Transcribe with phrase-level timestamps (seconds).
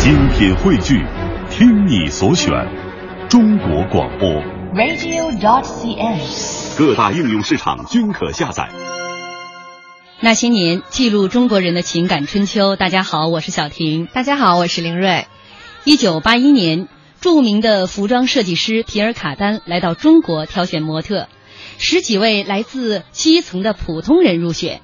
[0.00, 1.04] 精品汇聚，
[1.50, 2.52] 听你所选，
[3.28, 4.28] 中国广播。
[4.72, 6.78] radio.dot.cn，。
[6.78, 8.70] 各大应用市场均可下载。
[10.20, 12.76] 那些年，记录中国人的情感春秋。
[12.76, 14.06] 大家好，我是小婷。
[14.06, 15.26] 大家好，我是林瑞。
[15.82, 16.86] 一九八一年，
[17.20, 21.26] 著名的服装设计师皮尔卡丹来到中国挑选模特，
[21.76, 24.80] 十几位来自基层的普通人入选。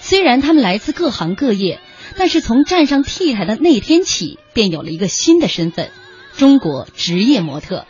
[0.00, 1.80] 虽然他们来自各行各业，
[2.16, 5.92] 但是从站上 T 台的那天起，便有了一个新的身份——
[6.36, 7.86] 中国职业模特。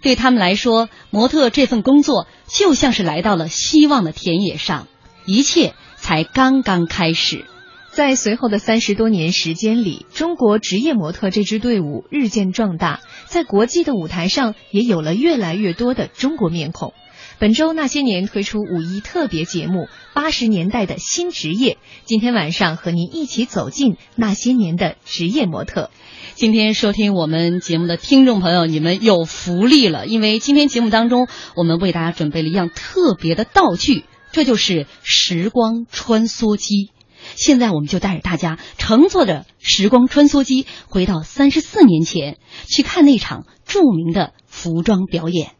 [0.00, 4.88] 对他们来说，模特这份工作就像是来到了希望的田野上，
[5.26, 7.44] 一切才刚刚开始。
[7.92, 16.94] 在随后的三十多年时间里，中国职业模特这支队伍日渐壮大，在国际的舞台上也有了越来越多的中国面孔。
[17.40, 21.72] 本周那些年推出五一特别节目《八十年代的新职业》，
[22.04, 25.88] 今天晚上和您一起走进那些年的职业模特。
[26.34, 36.90] 今天收听我们节目的听众朋友，你们有福利了，因为今天节目当中，我们为大家准备了一样特别的道具，这就是时光穿梭机。
[37.36, 42.36] 现在我们就带着大家乘坐着时光穿梭机，回到三十四年前，
[42.68, 45.52] 去看那场著名的服装表演。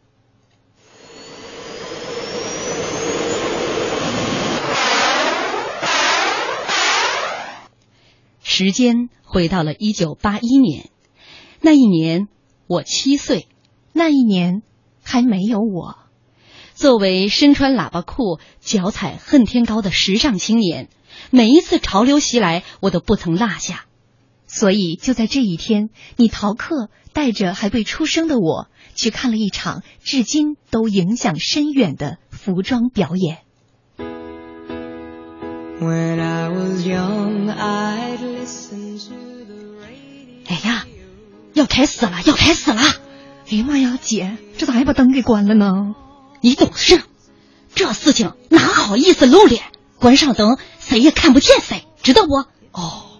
[8.43, 10.89] 时间回到了一九八一年，
[11.61, 12.27] 那一年
[12.67, 13.47] 我七岁，
[13.93, 14.61] 那一年
[15.03, 15.97] 还没有我。
[16.73, 20.89] 作为身穿喇叭裤、脚踩恨天高的时尚青年，
[21.29, 23.85] 每一次潮流袭来，我都不曾落下。
[24.47, 33.43] 所以就在这一天，你逃课，带着还未出生的我，去看了一场至今都影响深远的服装表演。
[35.83, 35.87] 哎
[40.63, 40.85] 呀，
[41.53, 42.79] 要开始了，要开始了！
[43.49, 45.95] 哎呀妈呀，姐，这咋还把灯给关了呢？
[46.41, 47.01] 你懂事，
[47.73, 49.63] 这事情哪好意思露脸？
[49.97, 52.45] 关上灯，谁也看不见谁，知道不？
[52.79, 53.19] 哦，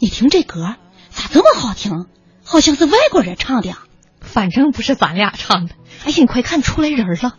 [0.00, 0.74] 你听这歌
[1.10, 2.06] 咋这么好听？
[2.42, 3.78] 好像是外国人唱的呀。
[4.20, 5.76] 反正不是咱俩唱的。
[6.04, 7.36] 哎呀，你快看出来人了！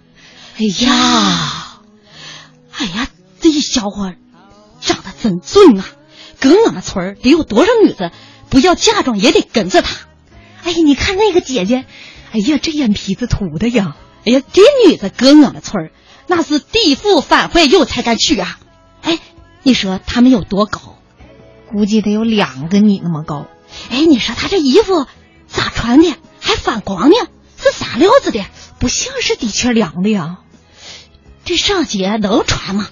[0.56, 1.82] 哎呀，
[2.72, 3.10] 哎呀，
[3.42, 4.16] 这一小伙长
[5.30, 5.86] 得真俊啊！
[6.40, 8.12] 搁我们村儿得有多少女子
[8.50, 9.96] 不要嫁妆也得跟着他。
[10.64, 11.86] 哎呀，你看那个姐姐，
[12.32, 13.96] 哎呀，这眼皮子涂的呀！
[14.26, 15.92] 哎呀，这女子搁我们村儿
[16.28, 18.60] 那是地富反坏右才敢娶啊！
[19.02, 19.20] 哎，
[19.64, 20.98] 你说他们有多高？
[21.72, 23.48] 估计得有两个你那么高。
[23.90, 25.06] 哎，你说他这衣服
[25.48, 26.16] 咋穿的？
[26.40, 27.16] 还反光呢？
[27.58, 28.46] 是啥料子的？
[28.80, 30.40] 不像是底气凉的呀。
[31.44, 32.88] 这上街能穿吗？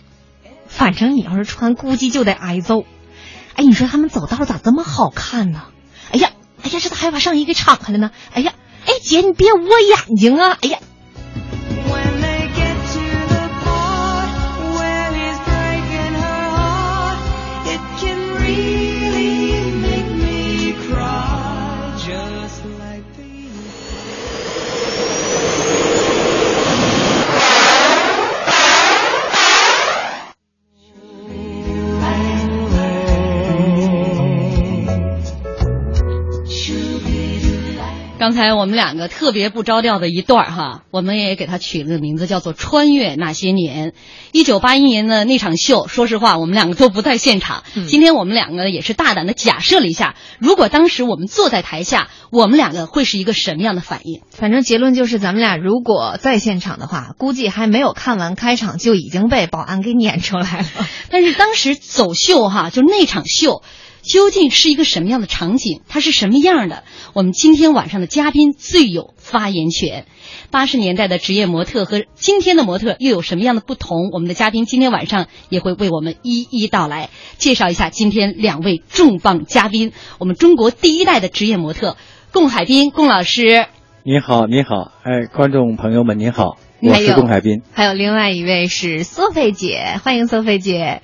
[0.75, 2.83] 反正你要是穿，估计就得挨揍。
[3.55, 5.61] 哎，你说他们走道咋这么好看呢？
[6.11, 6.31] 哎呀，
[6.63, 8.09] 哎呀，这咋还把上衣给敞开了呢？
[8.33, 8.53] 哎呀，
[8.87, 10.57] 哎姐，你别捂眼睛啊！
[10.61, 10.79] 哎呀。
[38.23, 43.89] 刚才我们两个特别不着调的一段儿哈，我们也给它取了个名字，叫做《穿越那些年》。
[44.31, 47.65] 一九八一年的那场秀，说实话，我们两个都不在现场。
[47.85, 54.21] 今天我们两个也是大胆的假设了一下，如果当时我们坐在台下，我们两个会是一个什么样的反应？
[54.29, 60.65] 反正结论就是，咱们俩如果在现场的话，估计还没有看完开场就已经被保安给撵出来了。
[61.11, 63.63] 但是当时走秀哈，就那场秀。
[64.03, 65.81] 究竟是一个什么样的场景？
[65.87, 66.83] 它是什么样的？
[67.13, 70.05] 我们今天晚上的嘉宾最有发言权。
[70.51, 74.09] 八十年代的职业模特和今天的模特又有什么样的不同？
[74.11, 81.95] 我们的嘉宾今天晚上也会为我们一一道来介绍一下今天两位重磅嘉宾，我们中国第一代的职业模特
[82.31, 83.65] 龚海滨龚老师。
[84.03, 87.61] 你好，你好，哎，观众朋友们，您好，我是龚海滨。
[87.71, 91.01] 还有另外一位是索菲姐，欢迎索菲姐。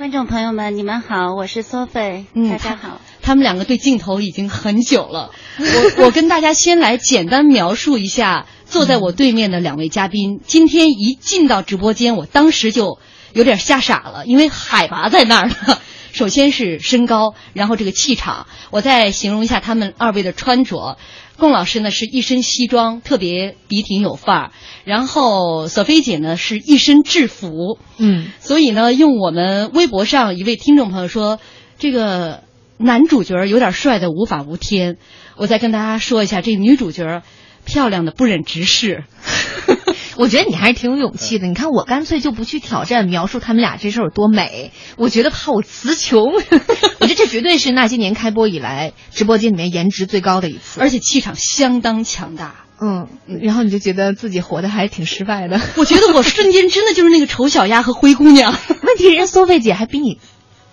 [0.00, 3.02] 观众朋友们，你们好，我是索菲，嗯大家好。
[3.20, 5.30] 他们两个对镜头已经很久了。
[5.58, 10.40] 我 我跟大家先来简单描述一下坐在我对面的两位嘉宾。
[10.46, 12.98] 今天一进到直播间，我当时就
[13.34, 15.54] 有点吓傻了，因为海拔在那儿呢。
[16.12, 18.46] 首先是身高，然后这个气场。
[18.70, 20.96] 我再形容一下他们二位的穿着。
[21.40, 24.50] 龚老师呢是一身西装，特别笔挺有范儿。
[24.84, 31.40] 然后索菲姐呢是一身制服，嗯，所以呢，用我们微博上一位听众朋友说，
[31.78, 32.44] 这个
[32.76, 34.98] 男主角有点帅的无法无天。
[35.36, 37.22] 我再跟大家说一下，这女主角
[37.64, 39.04] 漂亮的不忍直视。
[40.20, 41.46] 我觉得你还是挺有勇气的。
[41.46, 44.70] 你看，我干脆就不去挑战描述他们俩这事儿有多美。
[44.96, 46.26] 我觉得怕我词穷。
[47.00, 52.66] 我觉得这绝对是那些年开播以来直播间里面颜值最高的一次，而且气场相当强大。
[52.82, 53.08] 嗯，
[53.42, 55.58] 然后你就觉得自己活得还挺失败的。
[55.76, 58.52] 我觉得我瞬间真的就是那个丑小鸭和灰姑娘。
[58.84, 60.18] 问题人家苏菲姐还比你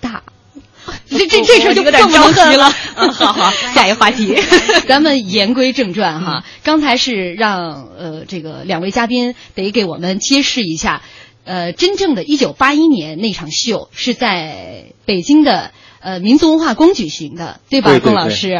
[0.01, 0.23] 大。
[1.09, 2.71] 这这这事儿就更不能提了。
[2.95, 4.35] 嗯，好好， 下一个话题，
[4.87, 6.43] 咱们言归正传哈。
[6.63, 11.01] 刚才是让呃这个两位嘉宾得给我们揭示一下，
[11.45, 18.53] 呃，真正的一九八一年那场秀是在北京的呃民族文化宫举行的，对吧，龚老师？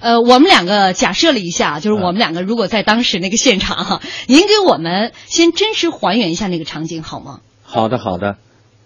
[0.00, 7.40] 呃，我们两个假设了一下，就是我们两个如果在当时那个现场哈，您给我们先真实还原一下那个场景好吗？
[7.62, 8.36] 好的，好的。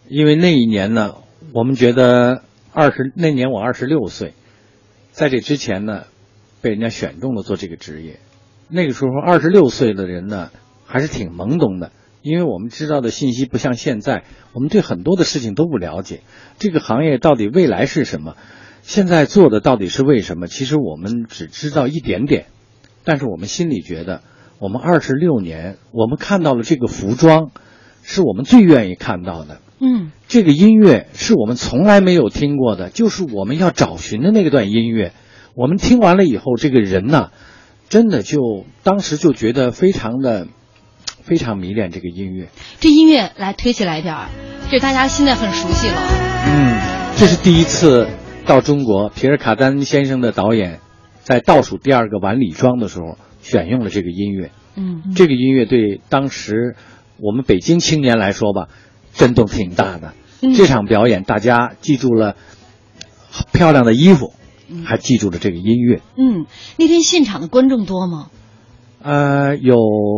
[0.09, 1.15] 因为那一年呢，
[1.53, 4.35] 我们觉得二十那年我二十六岁，
[5.11, 6.05] 在这之前呢，
[6.63, 8.21] 被人家选中了做这个职业。
[8.69, 10.51] 那个时候二十六岁的人呢，
[10.87, 11.91] 还是挺懵懂的，
[12.23, 14.23] 因为我们知道的信息不像现在，
[14.53, 16.23] 我们对很多的事情都不了解。
[16.61, 18.37] 这个行业到底未来是什么？
[18.83, 20.47] 现在做的到底是为什么？
[20.47, 22.47] 其实我们只知道一点点，
[23.03, 24.23] 但是我们心里觉得，
[24.61, 27.51] 我们二十六年，我们看到了这个服装，
[28.05, 29.61] 是我们最愿意看到的。
[29.81, 35.13] 嗯，这个音乐是我们从来没有听过的，就是我们要找寻的那个段音乐。
[35.55, 37.31] 我们听完了以后，这个人呐，
[37.89, 40.47] 真的就当时就觉得非常的
[41.23, 42.49] 非常迷恋这个音乐。
[42.79, 44.29] 这音乐来推起来点儿，
[44.71, 45.97] 这大家现在很熟悉了。
[46.47, 46.79] 嗯，
[47.17, 48.07] 这是第一次
[48.47, 50.81] 到中国，皮尔卡丹先生的导演
[51.23, 54.51] 在倒数第二个晚礼装的时候选用了这个音乐。
[54.77, 56.77] 嗯，这个音乐对当时
[57.19, 58.69] 我们北京青年来说吧，
[59.21, 60.15] 震动挺大的。
[60.43, 62.35] 嗯这场表演大家记住了
[63.53, 64.33] 漂亮的衣服，
[64.87, 66.01] 还记住了这个音乐。
[66.17, 66.47] 嗯，
[66.79, 68.31] 那天现场的观众多吗？
[69.03, 69.77] 呃，有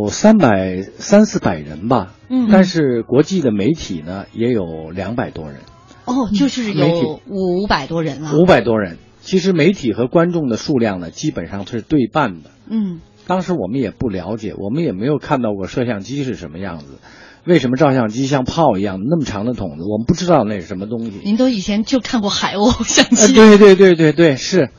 [0.09, 2.15] 三百三四百人吧。
[2.29, 5.59] 嗯但是国际的媒体呢，也有两百多人，
[6.05, 8.31] 哦，就是有五百多人了。
[8.37, 8.97] 五百多人。
[9.19, 12.51] 其实媒体和观众的数量呢，基本上是对半的。
[12.69, 16.99] 嗯当时我们也不了解，我们也没有看到过摄像机是什么样子，
[17.45, 21.19] 为什么照相机像炮一样那么长的筒子，我们不知道那是什么东西。
[21.23, 23.33] 您都以前就看过海鸥相呃，机。
[23.33, 24.69] 对对对对对，是，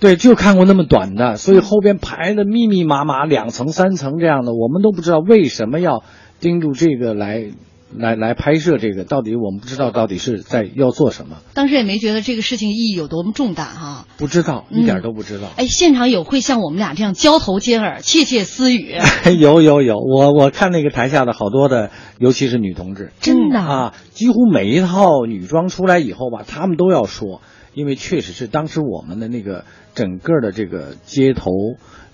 [0.00, 6.02] 对，就看过那么短的，所以后边排的密密麻麻，两层三层这样的，我们都不知道为什么要
[6.40, 7.50] 盯住这个来
[7.96, 14.06] 来来拍摄这个，到底我们不知道到底是在要做什么，当时也没觉得这个事情意义有多么重大哈。
[14.18, 14.82] 不知道，嗯。
[14.82, 15.48] 一点都不知道。
[15.56, 18.94] 哎，现场有会像我们俩这样交头接耳、窃窃私语，
[19.38, 23.60] 有有有，我我看那个台下的好多的，尤其是女同志，真的？
[23.60, 27.40] 啊，几乎每一套女装出来以后吧，他们都要说，
[27.74, 29.64] 因为确实是当时我们的那个
[29.94, 31.50] 整个的这个街头，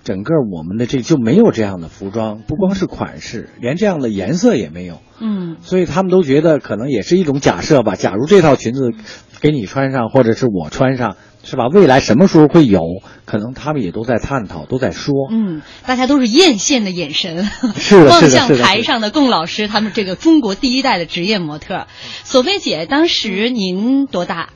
[0.02, 7.96] 整个我们的这就没有这样的服装，不光是款式，连这样的颜色也没有，嗯所以他们都觉得可能也是一种假设吧。
[7.96, 8.92] 假如这套裙子
[9.40, 11.68] 给你穿上，或者是我穿上，是吧？
[11.68, 12.80] 未来什么时候会有？
[13.24, 15.14] 可能他们也都在探讨，都在说。
[15.30, 17.44] 嗯，大家都是艳羡的眼神，
[17.76, 21.86] 是的 望向台上的龚老师，他们这个中国第一代的职业模特。
[22.24, 24.50] 索菲姐，当时您多大？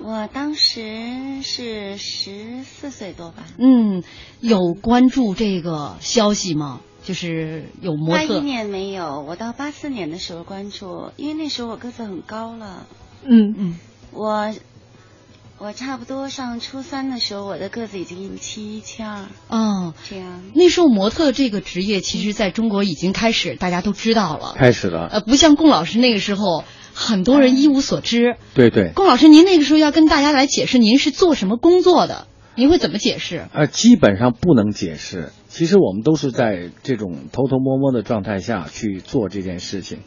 [0.00, 4.02] 我当时是十四岁多吧，嗯，
[4.40, 6.80] 有关注这个消息吗？
[7.04, 8.40] 就是有模特八一。
[8.40, 12.86] 年没有，我到八四年的时候关注，因为那时候我个子很高了，
[13.24, 13.78] 嗯嗯
[14.12, 14.54] 我
[15.58, 20.42] 我差不多上初三的时候，我的个子已经一米七一七二嗯，这样。
[20.54, 24.54] 那时候模特这个职业，其实在中国已经开始，大家都知道了。
[24.56, 26.62] 开始了，呃，不像龚老师那个时候，
[26.98, 28.34] 很多人一无所知。
[28.54, 28.90] 对对。
[28.92, 32.26] 龚老师，您那个时候要跟大家来解释您是做什么工作的，
[32.56, 33.44] 您会怎么解释？
[33.54, 35.30] 呃，基本上不能解释。
[35.46, 39.98] 其实我们都是在这种偷偷摸摸的状态下去做这件事情，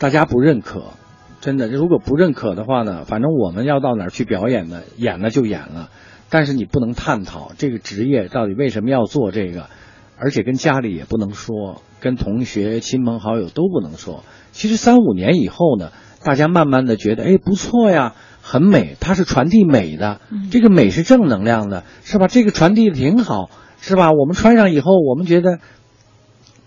[0.00, 0.94] 大家不认可，
[1.40, 1.68] 真的。
[1.68, 4.82] 如果不认可的话呢，反正我们要到哪儿去表演呢？
[4.96, 5.90] 演了就演了，
[6.28, 9.68] 但是你不能探讨这个职业到底为什么要做这个，
[10.18, 14.24] 而且跟家里也不能说，跟同学、亲朋好友都不能说。
[14.50, 15.90] 其实三五年以后呢，
[16.24, 18.14] 大家慢慢的觉得，哎，不错呀。
[18.44, 22.26] 很美，它是传递美的，这个美是正能量的，是吧？
[22.26, 23.48] 这个传递的挺好，
[23.80, 24.10] 是吧？
[24.10, 25.60] 我们穿上以后，我们觉得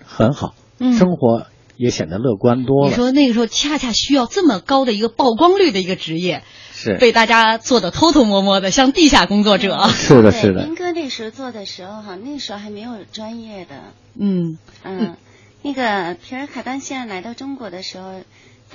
[0.06, 2.96] 很好，嗯生活也显得乐观多了你。
[2.96, 9.90] 说那个时候恰恰需要这么高的一个曝光率的一个职业，是被大家做的偷偷摸摸的，像地下工作者。
[9.90, 13.76] 是的，是的斌，哥那时候做的时候哈，那时候还没有专业的，
[14.18, 15.18] 嗯嗯，
[15.62, 18.22] 那个皮尔卡丹现在来到中国的时候，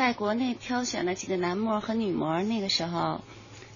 [0.00, 3.20] 在国内挑选了几个男模和女模，那个时候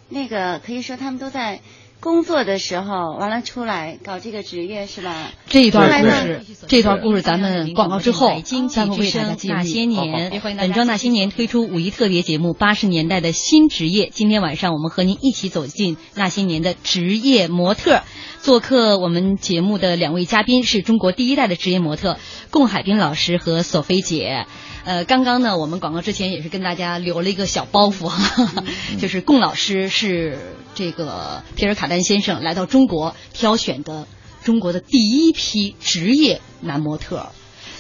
[0.08, 1.60] 那个可以说他们都在
[2.00, 5.30] 工作的时候，完了出来搞这个职业是吧？
[5.48, 8.40] 这一段故事，这段故事咱们广告之后，
[8.70, 10.40] 咱们为大家那些年。
[10.56, 18.00] 本周那些年推出五一特别节目《八十年代的新职业》，今天晚上我们和您一起走进那些年的职业模特。
[18.40, 22.18] 做客我们节目的两位嘉宾是中国第一代的职业模特
[22.50, 24.46] 贡海滨老师和索菲姐。
[24.84, 28.64] 呃，刚刚呢，我们广告之前也是跟大家留了一个小包袱，哈哈
[28.98, 30.38] 就是贡老师是
[30.74, 34.06] 这个皮尔卡丹先生来到中国挑选的
[34.42, 37.28] 中国的第一批职业男模特。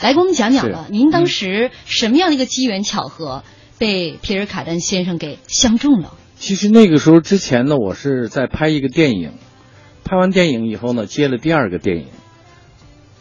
[0.00, 3.44] 来给我们讲讲吧，您当时什么样的一个机缘巧合
[3.78, 6.14] 被皮尔卡丹先生给相中了？
[6.38, 9.34] 其实那个时候之前呢，我是在拍一个电影，
[10.04, 12.06] 拍完电影以后呢，接了第二个电影，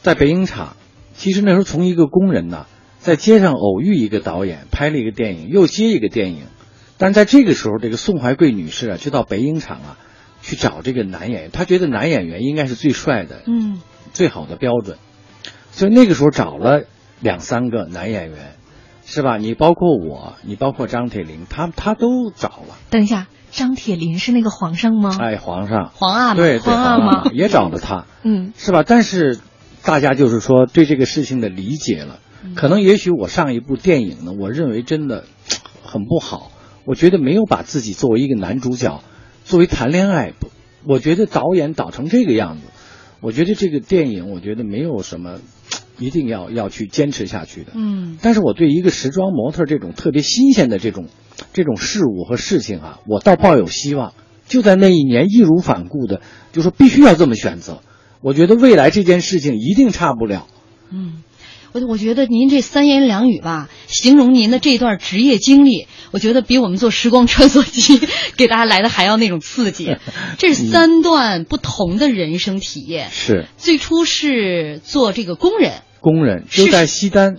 [0.01, 0.77] 在北影厂。
[1.15, 2.65] 其实那时候从一个工人呢，
[3.03, 6.43] 在街上偶遇一个导演，拍了一个电影，又接一个电影。
[6.97, 9.97] 但是在这个时候，这个宋怀贵女士啊，就到北影厂啊，
[10.41, 11.51] 去找这个男演员。
[11.51, 13.81] 她觉得男演员应该是最帅的，嗯，
[14.13, 14.97] 最好的标准。
[15.71, 16.85] 所以那个时候找了
[17.19, 18.55] 两三个男演员，
[19.05, 19.35] 是吧？
[19.35, 22.77] 你包括我，你包括张铁林，他他都找了。
[22.89, 25.17] 等一下，张铁林是那个皇上吗？
[25.19, 28.83] 哎，皇上，皇阿玛，对对，皇阿玛也找了他，嗯是吧？
[28.87, 29.39] 但是
[29.83, 32.19] 大家就是说对这个事情的理解了，
[32.55, 35.25] 可能也许我上一部电影呢，我认为真的
[35.83, 36.51] 很不好，
[36.85, 39.03] 我觉得没有把自己作为一个男主角，
[39.45, 40.49] 作为谈恋爱，不
[40.85, 42.63] 我觉得导演导成这个样子，
[43.21, 45.39] 我觉得这个电影，我觉得没有什么
[45.97, 47.71] 一定要要去坚持下去的。
[47.75, 51.07] 嗯但是我对一个时装模特这种特别新鲜的这种
[51.53, 54.13] 这种事物和事情啊，我倒抱有希望。
[54.45, 56.21] 就在那一年义无反顾的，
[56.51, 57.81] 就说必须要这么选择。
[58.21, 60.47] 我觉得未来这件事情一定差不了。
[60.91, 61.23] 嗯，
[61.73, 67.99] 我我觉得您这三言两语吧，形容您的这段职业经历，我觉得比我们做时光穿梭机
[68.37, 69.97] 给大家来的还要那种刺激。
[70.37, 73.09] 这是三段不同的人生体验。
[73.09, 73.47] 是。
[73.57, 77.37] 最初是做这个工人，工人就在西单，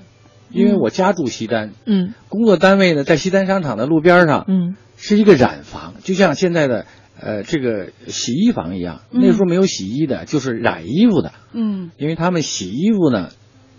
[0.51, 2.15] 因为我家住西单，嗯。
[2.29, 4.75] 工作单位呢在西单商场的路边上，嗯。
[4.97, 6.87] 是一个染房，就像现在的
[7.21, 9.03] 呃这个洗衣房一样。
[9.13, 9.21] 嗯。
[9.23, 11.33] 那时候没有洗衣的，就是染衣服的。
[11.53, 11.93] 嗯。
[11.99, 13.29] 因为他们洗衣服呢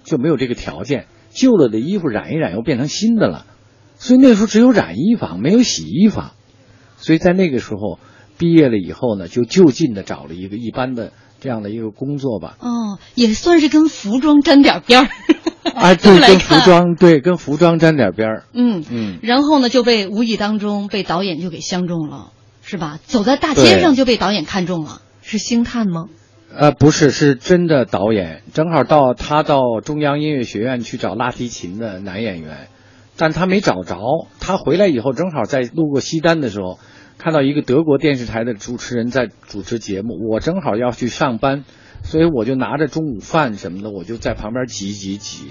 [0.06, 3.46] 就没有这个条件，旧了的衣服染一染又变成新的了，
[3.98, 6.32] 所以那时候只有染衣房，没有洗衣房，
[6.98, 8.00] 所以在那个时候
[8.38, 12.56] 毕业了以后呢，就就近的找了一个一般的这样的一个工作吧。
[12.60, 15.10] 哦，也算是跟服装沾点边儿。
[15.74, 18.44] 啊，对， 跟服装对跟服装沾点边儿。
[18.54, 22.32] 嗯嗯，然后呢，就被无意当中被导演就给相中了，
[22.62, 23.00] 是吧？
[23.04, 25.02] 走在大街上就被导演看中了。
[25.24, 26.06] 是星探吗？
[26.58, 32.70] 呃，不是，是真的导演，正好到他到中央音乐学院去找拉提琴的男演员，
[33.18, 33.98] 但他没找着。
[34.40, 36.80] 他回来以后，正好在路过西单的时候，
[37.18, 41.66] 看到一个德国电视台的主持人在主持节目，我正好要去上班，
[42.04, 45.50] 所以我就拿着中午饭什么的，我就在旁边挤挤挤。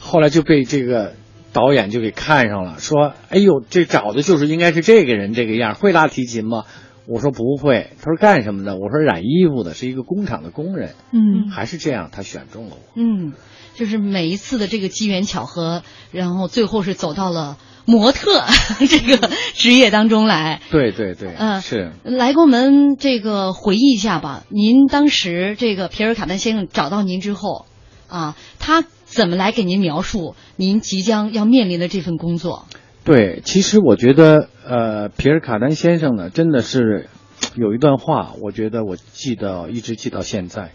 [0.00, 1.12] 后来就被这个
[1.52, 6.64] 导演就给看上了，说：“哎呦，这找的就是应该是这个人这个样，会拉提琴吗？”
[7.06, 8.76] 我说不会，他说干什么的？
[8.76, 10.94] 我说染衣服的，是一个工厂的工人。
[11.12, 12.92] 嗯还是这样，他选中了我。
[12.94, 13.32] 嗯，
[13.74, 15.82] 就是每一次的这个机缘巧合，
[16.12, 18.44] 然后最后是走到了模特
[18.88, 20.60] 这个职业当中来。
[20.70, 24.44] 对对对，嗯是来给我们这个回忆一下吧。
[24.48, 27.66] 您当时这个皮尔卡丹先生找到您之后，
[28.08, 32.66] 啊，他怎么来给您描述您即将要面临的这份工作？
[33.04, 33.40] 对。
[33.44, 37.08] 其实我觉得，呃，皮尔卡丹先生呢，真的是
[37.54, 40.72] 有一段话，我觉得我记得一直记到现在。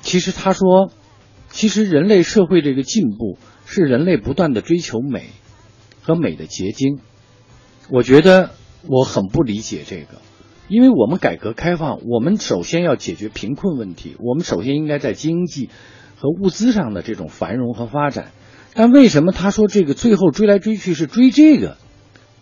[0.00, 0.90] 其实他说，
[1.48, 5.26] 其实人类社会这个进步是人类不断的追求美
[6.02, 6.98] 和美的结晶。
[7.90, 8.50] 我觉得
[8.88, 10.20] 我很不理解这个，
[10.68, 15.70] 因为我们改革开放，我们首先要解决贫困问题，我们首先应该在经济
[16.16, 18.32] 和物资上的这种繁荣和发展。
[18.76, 21.78] 但为什么他说这个最后追来追去是追这个？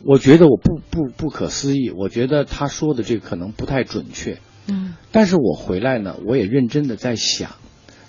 [0.04, 4.38] 我觉得我不不不可思议，我觉得他说的这个可能不太准确。
[4.66, 7.52] 嗯但是我回来呢，我也认真的在想，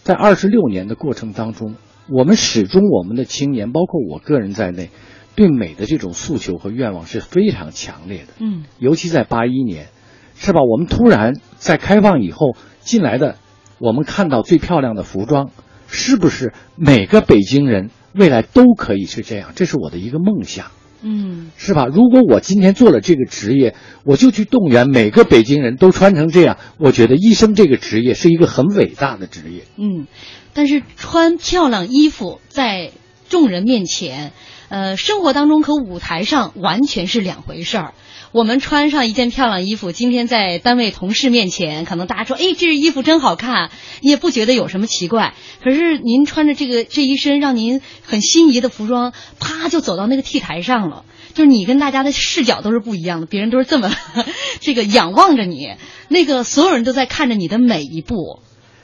[0.01, 1.75] 在二十六年的过程当中，
[2.09, 4.89] 我们始终我们的青年，包括我个人在内，
[5.35, 8.33] 对美的这种诉求和愿望是非常强烈的。
[8.39, 9.89] 嗯尤其在八一年，
[10.35, 10.61] 是吧？
[10.63, 13.35] 我们突然在开放以后进来的，
[13.77, 15.51] 我们看到最漂亮的服装，
[15.87, 19.51] 是不是每个北京人未来都可以是这样？
[19.55, 20.71] 这是我的一个梦想。
[21.07, 21.85] 嗯是吧？
[21.85, 29.65] 如果我今天做了这个职业，我就去动员每个北京人都穿成这样，我觉得医生这个职业是一个很伟大的职业。
[29.77, 30.07] 嗯，
[30.53, 32.91] 但是穿漂亮衣服在
[33.29, 34.31] 众人面前，
[34.69, 37.93] 呃，生活当中和舞台上完全是两回事儿。
[38.35, 45.35] 我们穿上一件漂亮衣服，今天在单位同事面前，可能大家说，哎，这衣服真好看，你也不觉得有什么奇怪。
[45.63, 51.05] 可是您穿着这个这一身让您很心仪的服装，啪就走到那个 T 台上了。
[51.33, 53.89] 就是你跟大家的视角都是不一样的，别人都是这么
[54.59, 55.75] 这个仰望着你，
[56.09, 58.41] 那个所有人都在看着你的每一步。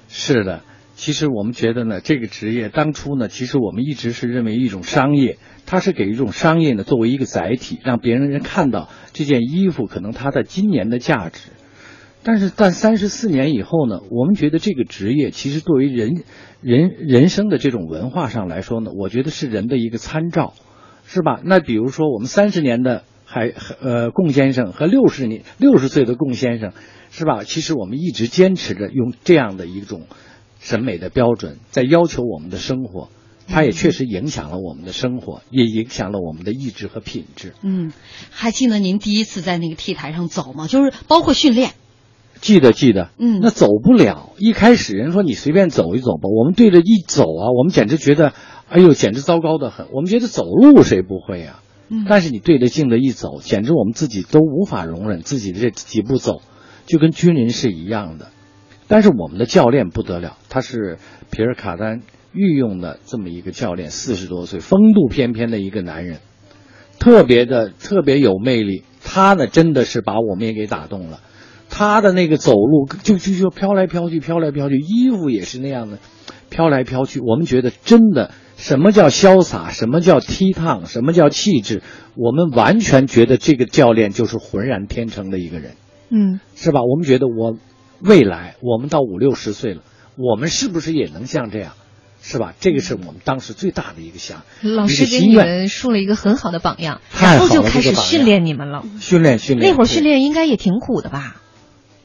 [0.08, 0.64] 是的，
[0.96, 5.38] 其实我们觉得呢，这个职业当初呢，其实我们一直是认为一种商业，
[5.72, 11.52] 它是给一种商业呢作为一个载体，让别人人看到这件衣服可能它在今年的价值。
[12.24, 16.24] 但是但三十四年以后呢，我们觉得这个职业其实作为人
[16.60, 20.56] 人人生的这种文化上来说呢，我觉得是人的一个参照，
[21.06, 21.40] 是吧？
[21.42, 26.74] 那比如说我们三十年的还呃贡先生和六十年六十岁的贡先生，
[27.12, 27.46] 是吧？
[27.46, 30.02] 其实我们一直坚持着用这样的一种
[30.60, 33.08] 审美的标准，在要求我们的生活，
[33.52, 37.54] 它也确实影响了我们的生活，也影响了我们的意志和品质。
[37.62, 37.92] 嗯，
[38.30, 40.68] 还记得您第一次在那个 T 台上走吗？
[40.68, 41.72] 就是包括训练。
[42.40, 44.32] 记得记得，嗯那走不了。
[44.38, 48.34] 一开始人说你随便走一走吧，我们对着一走啊，我们简直觉得，
[48.68, 49.88] 哎呦，简直糟糕的很。
[49.92, 56.42] 我们觉得走路谁不会呀、嗯但是你对着镜子一走，简直我们自己都无法容忍自己的这几步走，
[56.88, 58.30] 就跟军人是一样的。
[58.88, 60.98] 但是我们的教练不得了，他是
[61.30, 62.02] 皮尔卡丹
[62.34, 66.20] 御用的这么一个教练，四十多岁，风度翩翩的一个男人，
[67.00, 68.84] 特别的特别有魅力。
[69.04, 71.20] 他呢，真的是把我们也给打动了。
[71.70, 76.00] 他的那个走路就就就飘来飘去，飘来飘去，衣服也是那样的，
[76.50, 77.20] 飘来飘去。
[77.20, 81.82] 我们觉得真的，什么叫潇洒，什么叫倜傥，什么叫气质，
[82.16, 85.72] 我们完全觉得这个教练就是浑然天成的一个人，
[86.10, 86.82] 嗯，是吧？
[86.84, 87.58] 我们觉得我
[88.02, 89.82] 未来我们到五六十岁了，
[90.18, 91.74] 我们是不是也能像这样，
[92.22, 92.54] 是吧？
[92.60, 98.84] 这个是我们当时最大的一个想老师给你们树了一个很好的榜样，然后就开始训练你们了。
[99.00, 99.72] 训练训练。
[99.72, 101.42] 那会儿训练应该也挺苦的吧？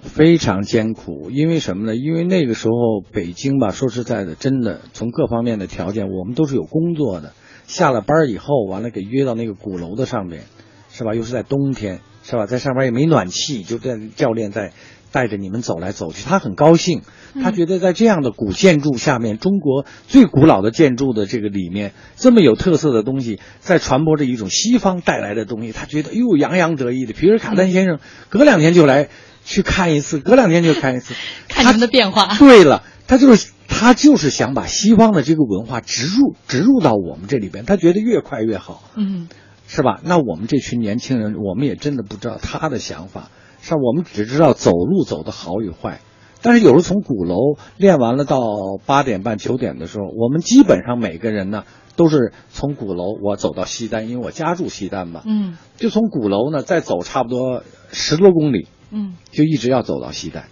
[0.03, 1.97] 非常艰苦，因为什么呢？
[1.97, 2.73] 因为那个时候
[3.13, 7.33] 北京吧，说实在的，真的从各方面的条件，我们都是有工作的。
[7.67, 10.45] 下了班以后，完了给约到那个鼓楼的上面，
[10.93, 11.15] 是吧？
[11.15, 12.47] 又是在冬天，是吧？
[12.47, 14.73] 在上面也没暖气，就在教练在
[15.13, 17.03] 带着你们走来走去，他很高兴，
[17.43, 27.13] 他觉得在这样的古建筑下面，中国最古老的建筑的这个里面，这么有特色的东西，在传播着一种西方带来的东西，他觉得哎呦洋洋得意的。
[27.13, 29.09] 皮尔卡丹先生隔两天就来
[29.45, 31.15] 去看一次，隔两天就看一次，
[31.49, 32.35] 看你们的变化。
[32.39, 39.29] 对了，他就是他就是想把西方的这个文化植入植入到我们这里边，他觉得越快越好，嗯
[39.69, 40.01] 是吧？
[40.05, 43.31] 那我们这群年轻人，我们也真的不知道他的想法，
[43.67, 43.75] 是？
[43.75, 46.01] 我们只知道走路走的好与坏。
[46.43, 47.37] 但是有时候从鼓楼
[47.77, 48.39] 练完了到
[48.85, 51.65] 八点半九点的时候，我们基本上每个人呢
[51.97, 60.45] 都是从鼓楼我走到西单，因为我家住西单嘛，嗯就从鼓楼呢再走差不多十多公里，嗯，就一直要走到西单，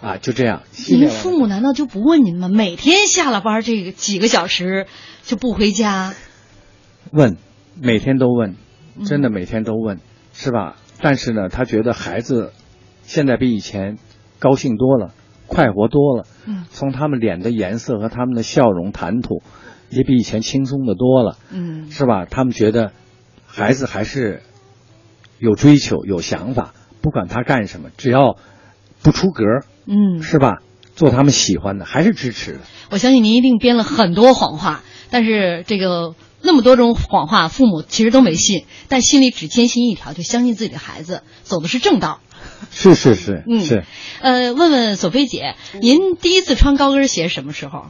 [0.00, 0.62] 啊，就这样。
[0.88, 2.48] 你们父母难道就不问您吗？
[2.48, 4.86] 每天下了班这个几个小时
[5.24, 6.14] 就不回家？
[7.10, 7.36] 问，
[7.80, 8.54] 每天都问，
[8.96, 9.98] 嗯真的每天都问，
[10.34, 10.76] 是吧？
[11.00, 12.52] 但是呢，他觉得孩子
[13.02, 13.98] 现在比以前
[14.38, 15.12] 高兴多了，
[15.46, 16.24] 快活多了。
[16.46, 19.42] 嗯从他们脸的颜色和他们的笑容谈吐，
[19.90, 22.26] 也比以前轻松的多了，嗯是吧？
[22.26, 22.92] 他们觉得
[23.46, 24.42] 孩子还是
[25.38, 28.36] 有追求、有想法，不管他干什么，只要
[29.02, 29.42] 不出格，
[29.86, 30.58] 嗯，是吧？
[30.94, 32.60] 做他们喜欢的，还是支持的。
[32.90, 42.20] 我相信您一定编了很多谎话，但是这个那么多种谎话，父母其实都没信，但心里只坚信一条，就相信自己的孩子走的是正道。
[42.70, 43.84] 是 是是、嗯是。
[44.20, 47.86] 呃，问问索菲姐，您第一次穿高跟鞋是什么时候？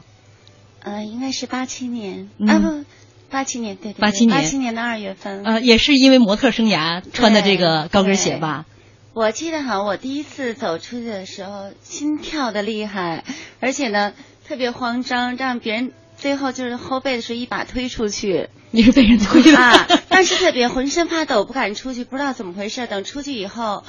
[0.81, 2.85] 呃，应该是八七年、嗯啊不，
[3.29, 5.43] 八七年对对对，87年八七年的二月份。
[5.45, 8.65] 呃，也是因为模特生涯穿的这个高跟鞋吧？
[9.13, 13.25] 我记得好像我第一次走出去的时候，心跳的厉害，
[13.61, 14.13] 而且呢
[14.47, 22.87] 特别慌张，让别人最后就是后背的时候一把推出去你是被人推的啊，当时特别浑身发抖，不敢出去，不知道怎么回事。
[22.87, 23.85] 等出去以后，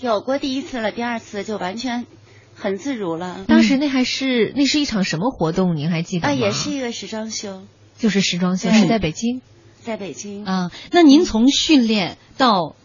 [0.00, 2.06] 有过第一次了，第二次就完全
[2.54, 3.44] 很自如了。
[3.46, 5.76] 当时那还是那是一场什么活动？
[5.76, 6.32] 您还记得吗？
[6.32, 7.62] 啊，也是一个时装秀，
[7.98, 9.42] 就是时装秀，是在北京。
[9.82, 10.44] 在北京。
[10.44, 10.70] 啊。
[10.90, 12.76] 那您从训练到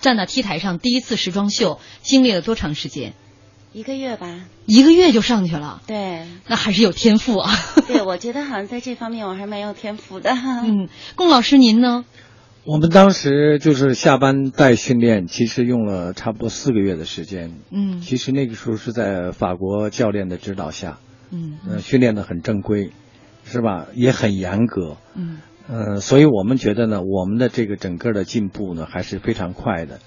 [0.00, 3.14] 站到 T 台上第一次时装秀，经历了多长时间？
[3.74, 7.50] 一个月吧，一个月就上去了，对那还是有天赋啊。
[7.88, 10.30] 对，我觉得好像在这方面我还蛮有天赋的。
[10.64, 12.04] 嗯，龚老师您呢？
[12.64, 17.52] 我们当时就是下班带训练，其实用了差不多四个月的时间。
[17.72, 21.00] 嗯其实那个时候是在法国教练的指导下，
[21.32, 22.92] 嗯呃，训练的很正规，
[23.44, 23.88] 是吧？
[23.94, 24.96] 也很严格。
[25.16, 29.98] 嗯呃，所以我们觉得呢，我们的这个整个的进步呢还是非常快的。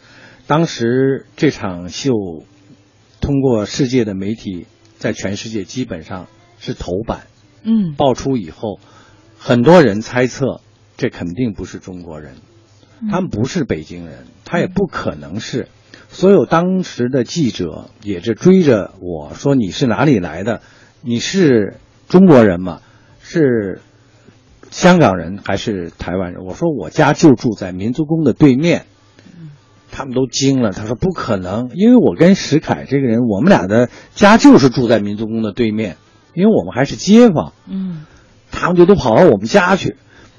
[0.47, 2.13] 当时这场秀
[3.27, 4.67] 通过世界的媒体，
[4.99, 6.27] 在全世界基本上
[6.59, 7.27] 是头版
[7.61, 8.79] 嗯爆出以后，
[9.37, 10.61] 很多人猜测
[10.95, 12.35] 这肯定不是中国人，
[13.11, 15.67] 他们不是北京人，他也不可能是。
[16.07, 20.61] 所有当时的记者也是追着我说：“你是哪里来的？
[21.01, 21.75] 你是
[22.07, 22.79] 中国人吗？
[23.21, 23.81] 是
[24.71, 28.85] 香港人还是台湾人？”我说：“我家就住在民族宫的对面。”
[29.97, 35.97] 他们都惊了，他说：“不可能，因为我跟石凯这个人，我们俩的家就是住在民族宫的对面，
[36.36, 38.05] 因为我们还是街坊。”嗯
[38.51, 39.95] 他们就都跑到我们家去，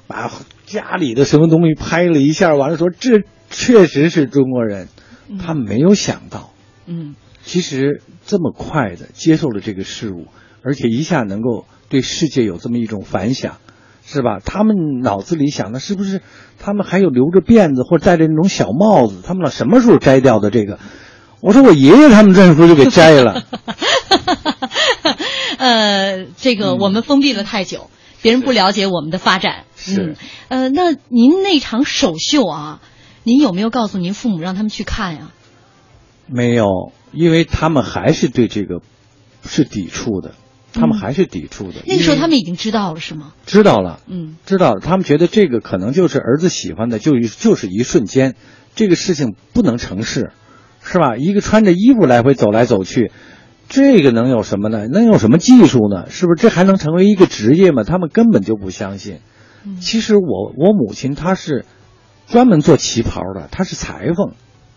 [0.07, 0.31] 把
[0.65, 4.87] 家里的什么东西拍了一下，完了说这确实是中国人。
[5.37, 6.53] 他们没有想到，
[6.85, 10.27] 嗯其实这么快的接受了这个事物，
[10.63, 13.57] 而且一下能够对世界有这么一种反响，
[14.11, 14.39] 是吧？
[14.43, 16.23] 他们脑子里想的是不是
[16.57, 19.21] 他们还有留着辫子或者戴着那种小帽子？
[19.23, 20.79] 他们老什么时候摘掉的这个？
[21.41, 23.43] 我说我爷爷他们这时候就给摘了。
[25.59, 27.89] 呃，这个我们封闭了太久，
[28.21, 29.65] 别人不了解我们的发展。
[29.75, 30.15] 是
[30.49, 32.81] 嗯，呃，那您那场首秀啊，
[33.23, 35.29] 您有没有告诉您父母让他们去看呀？
[36.25, 38.81] 没有，因为他们还是对这个
[39.43, 40.33] 是抵触的，
[40.73, 41.81] 他们还是抵触的。
[41.85, 43.33] 那个时候他们已经知道了是吗？
[43.45, 48.35] 知道了，嗯知道了，他们觉得这个可能就是儿子喜欢的，就就是一瞬间，
[48.75, 50.31] 这个事情不能成事，
[50.83, 51.17] 是吧？
[51.17, 53.11] 一个穿着衣服来回走来走去，
[53.67, 54.87] 这个能有什么呢？
[54.87, 56.09] 能有什么技术呢？
[56.09, 56.41] 是不是？
[56.41, 57.83] 这还能成为一个职业吗？
[57.83, 59.19] 他们根本就不相信。
[59.81, 61.65] 其实我我母亲她是
[62.27, 64.33] 专门做旗袍的，她是裁缝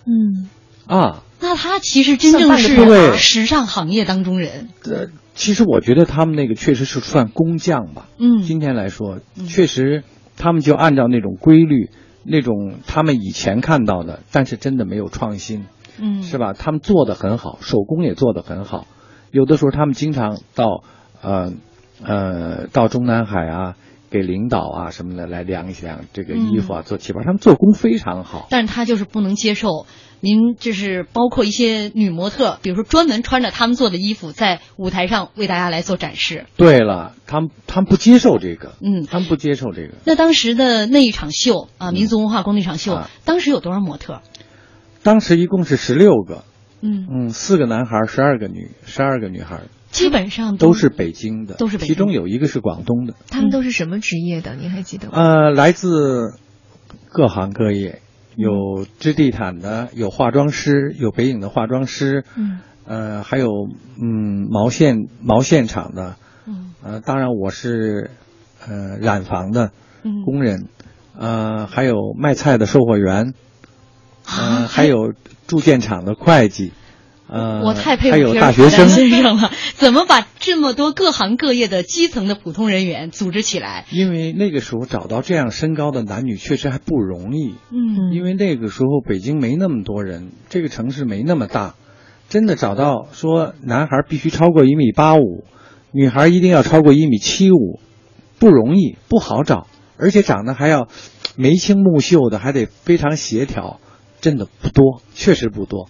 [0.07, 0.49] 嗯，
[0.87, 1.23] 啊。
[1.45, 4.69] 那他其实真正是时尚行业当中人。
[4.85, 8.09] 呃，其实我觉得他们那个确实是算工匠吧。
[8.19, 10.05] 嗯今天来说，确实
[10.37, 11.91] 他们就按照那种规律，
[12.25, 15.67] 那种他们以前看到的，但是真的没有创新，
[15.99, 16.53] 嗯，是吧？
[16.53, 18.87] 他们做的很好，手工也做的很好。
[19.31, 20.85] 有的时候他们经常到
[21.23, 21.53] 呃
[22.03, 23.77] 呃到中南海啊，
[24.11, 28.47] 给领导啊什么的来量一量这个衣服啊，做旗袍，他们做工非常好。
[28.51, 29.87] 但是他就是不能接受
[30.25, 36.47] 您就是包括一些女模特，比如说专门穿着他们做的衣服在舞台上为大家来做展示。
[36.57, 39.95] 对了，他们他们不接受这个，嗯他们不接受这个。
[40.05, 44.21] 那当时的那一场秀啊，民族文化宫那场秀，啊当时有多少模特？
[45.03, 46.45] 当时一共是十六个，
[46.83, 54.55] 嗯，嗯，四个男孩，十二个女，十二个女孩，基本上都是北京的，都是北京其中有一个是广东的，他们都是什么职业的？
[54.55, 55.15] 您还记得吗？
[55.17, 56.35] 呃，来自
[57.09, 58.01] 各行各业，
[58.37, 63.49] 有织地毯的，有化妆师，有北影的化妆师，嗯，呃，还有
[64.01, 66.17] 嗯毛线毛线厂的，
[66.47, 66.73] 嗯。
[66.83, 68.11] 呃，当然我是
[68.67, 69.71] 呃染坊的
[70.03, 70.25] 嗯。
[70.25, 70.69] 工人，
[71.17, 73.35] 呃，还有卖菜的售货员，
[74.27, 75.13] 嗯呃，还有
[75.47, 76.73] 铸件厂的会计，
[77.33, 83.87] 呃，我太佩服还有皮尔大学生，先生了，怎么把这么多各行各业的基层的普通人员组织起来？
[83.91, 91.75] 因为那个时候找到这样身高的男女确实还不容易，嗯因为那个时候北京没那么多人，这个城市没那么大，
[92.29, 95.45] 真的找到说男孩必须超过一米八五，
[95.91, 97.81] 女孩一定要超过一米七五，
[98.39, 100.87] 不容易，不好找，而且长得还要
[101.37, 103.81] 眉清目秀的，还得非常协调，
[104.21, 105.89] 真的不多，确实不多。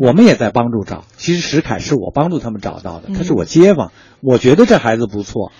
[0.00, 5.52] 我们也在帮助找，其实石凯是我帮助他们找到的，他是我街坊，我觉得这孩子不错，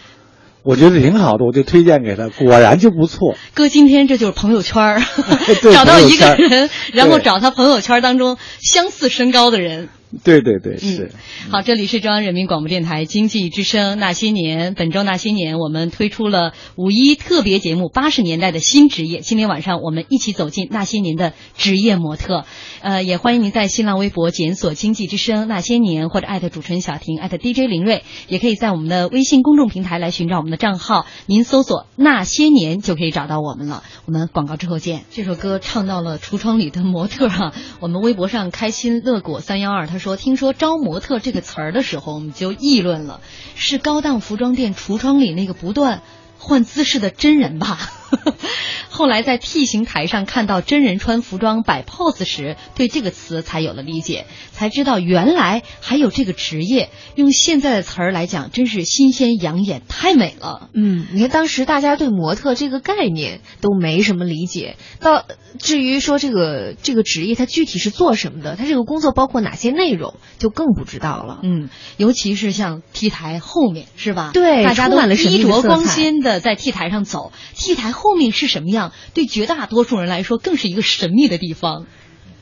[0.62, 3.36] 我觉得挺好的，我就推荐给他，果然就不错。
[3.54, 5.02] 哥，今天这就是朋友圈儿
[5.72, 9.88] 找到一个人，然后找他朋友圈当中相似身高的人。
[10.22, 11.10] 对对对，是。
[11.50, 19.20] 好，这里是中央人民广播电台经济之声《那些年》，本周《那些年》我们推出了五一特别节目《八十年代的新职业》。
[19.22, 22.44] 今天晚上我们一起走进那些年的职业模特。
[22.82, 33.82] 呃，也欢迎您在新浪微博检索“经济之声那些年”或者艾特主持人小婷艾特 DJ 林睿，也可以在我们的微信公众平台来寻找我们的账号，您搜索“那些年”就可以找到我们了。
[34.04, 35.04] 我们广告之后见。
[35.10, 43.22] 这首歌唱到了橱窗里的模特哈、我们微博上开心乐果三幺二他说，说听说招模特这个词儿的时候，我们就议论了，
[43.54, 46.02] 是高档服装店橱窗里那个不断
[46.36, 47.78] 换姿势的真人吧？
[48.90, 56.90] 后来在 T 型台上看到真人穿服装摆 pose 时，对这个词才有了理解，才知道原来还有这个职业。
[57.14, 60.68] 用现在的词儿来讲，真是新鲜养眼，太美了。
[60.74, 65.24] 嗯，你看当时大家对模特这个概念都没什么理解，到
[65.58, 71.40] 至于说这个这个职业它具体是做什么的，它这个工作包括哪些内容，就更不知道了。
[71.42, 74.30] 嗯，尤其是像 T 台后面是吧？
[74.32, 78.92] 对大家都满了衣着光鲜的在 T 台上走，T 台后面是什么样？
[79.14, 81.86] 对绝大多数人来说，更是一个神秘的地方。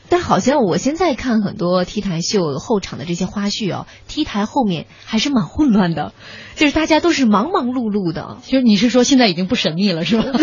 [0.09, 6.13] 但好像我现在看很多 T 台秀后场的这些花絮哦，T 台后面还是蛮混乱的，
[6.55, 8.37] 就是大家都是忙忙碌碌的。
[8.43, 10.25] 其实你是说现在已经不神秘了是吧？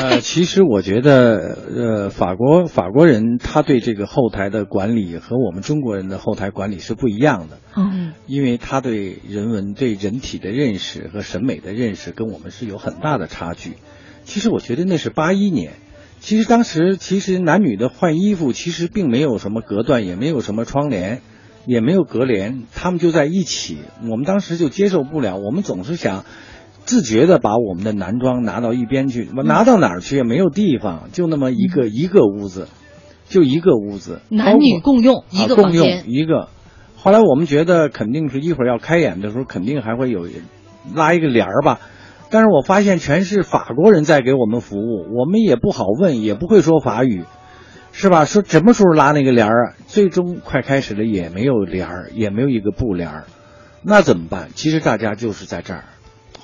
[0.00, 13.74] 呃，其实我觉得，呃，法国法国人他对这个后台的管理和我们中国人的后台管理是不一样的，嗯因为他对人文、对人体的认识和审美的认识跟我们是有很大的差距。
[14.24, 15.74] 其实我觉得那是八一年，
[16.20, 21.20] 其实当时其实男女的换衣服其实并没有什么隔断，也没有什么窗帘，
[21.66, 23.78] 也没有隔帘，他们就在一起。
[24.02, 26.24] 我们当时就接受不了，我们总是想。
[26.86, 32.68] 自觉的把我们的男装拿到一边去，拿到哪儿去也没有地方，就那么一个、一个屋子，
[33.26, 36.50] 就一个屋子，男女共用一个啊共用房间，一个。
[36.94, 40.28] 后来我们觉得肯定是一会儿要开演的时候，肯定还会有
[40.94, 41.80] 拉一个帘儿吧。
[42.34, 47.26] 但是我发现全是法国人在给我们服务，我们也不好问，也不会说法语，
[47.92, 48.24] 是吧？
[48.24, 49.74] 说什么时候拉那个帘儿啊？
[49.86, 53.24] 最终快开始了也没有帘儿，也没有一个布帘儿，
[53.84, 54.48] 那怎么办？
[54.56, 55.84] 其实大家就是在这儿。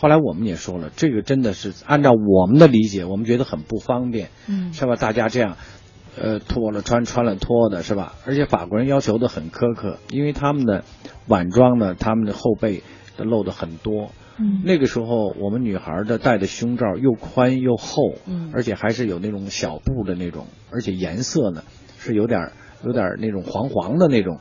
[0.00, 4.94] 后来我们也说了，这个真的是按照我们的理解，我们觉得很不方便，嗯是吧？
[4.94, 5.56] 大家这样，
[6.16, 8.14] 呃，脱了穿，穿了脱的，是吧？
[8.26, 10.84] 而且法国人要求的很苛刻，因为他们的
[11.26, 12.84] 晚装呢，他们的后背
[13.16, 14.12] 都露的很多。
[14.40, 21.62] 嗯那个时候，我们女孩的戴的胸罩又宽又厚，嗯而且还是有那种小布的那种，而且颜色呢
[21.98, 22.52] 是有点儿
[22.84, 24.38] 有点儿那种黄黄的那种，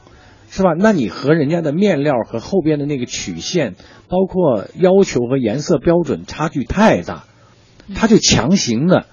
[0.50, 0.74] 是吧？
[0.78, 3.76] 那你和人家的面料和后边的那个曲线，
[4.08, 7.26] 包括要求和颜色标准差距太大，
[7.94, 9.06] 他就强行的，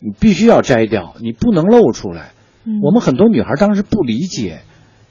[0.00, 2.32] 你必须要摘掉，你不能露出来。
[2.64, 4.60] 嗯我们很多女孩当时不理解，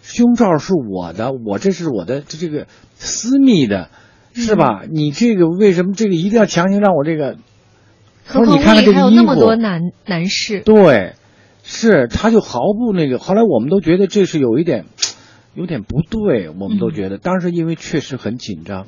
[0.02, 3.90] 胸罩是我的，我这是我的这这个私密的，
[4.40, 4.84] 是吧？
[4.90, 7.38] 你这个为什么这个一定要强行让我这个？
[8.26, 11.14] 何况说你看看这个那么多男男士，对，
[11.64, 13.18] 是他就毫不那个。
[13.18, 14.86] 后来我们都觉得这是有一点，
[15.56, 17.18] 有点不对，我们都觉得。
[17.18, 18.86] 当时因为确实很紧张，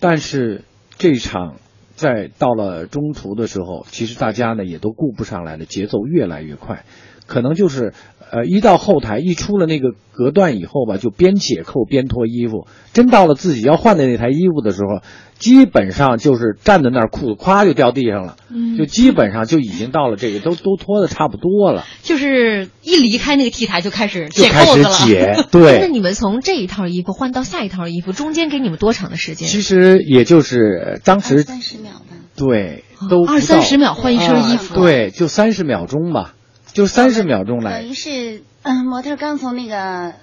[0.00, 0.64] 但是
[0.96, 1.56] 这场
[1.94, 6.84] 在到了中途的时候，其实大家呢也都顾不上来了，节奏越来越快，
[7.26, 7.92] 可能就是
[8.30, 12.66] 呃一到后台一出了那个隔断以后吧，就边解扣边脱衣服。
[12.92, 15.02] 真到了自己要换的那台衣服的时候，
[15.38, 24.90] 基本上就是站在那儿，裤子咵就掉地上了，嗯就基本上就已经到了这个都都脱的差不多了，就是一离开那个 T 台就开始解就开始扣子了。
[24.90, 25.34] 解。
[25.80, 29.48] 那，你们从这一套衣服换到下一套衣服，中间给你们多长的时间？
[29.48, 32.16] 其实也就是呃当时三十秒吧。
[32.36, 36.34] 对都二三十秒换一身衣服，啊对，就三十秒钟吧，
[36.74, 37.88] 就三十秒钟来等。
[37.88, 40.14] 于是，嗯，模特刚从那个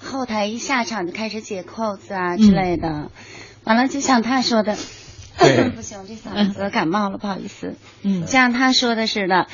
[0.00, 3.10] 后台一下场就开始解扣子啊之类的，
[3.64, 4.76] 完了就像他说的，
[5.76, 7.76] 不行，这嗓子感冒了，不好意思。
[8.02, 9.46] 嗯就像他说的似的，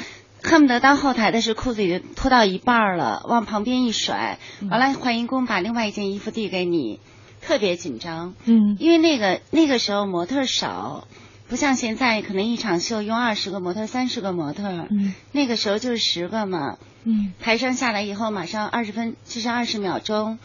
[0.43, 4.38] 恨不得到后台的时候裤子已经脱到一半儿了，往旁边一甩，
[4.71, 7.01] 完了换衣工把另外一件衣服递给你，
[7.43, 8.35] 特别紧张。
[8.45, 11.09] 嗯因为那个那个时候模特少，
[11.55, 16.79] 不像现在可能一场秀用二十个模特、三十个模特，嗯那个时候就是十个嘛。
[17.05, 20.40] 嗯台上下来以后，马上二十分，就是二十秒钟，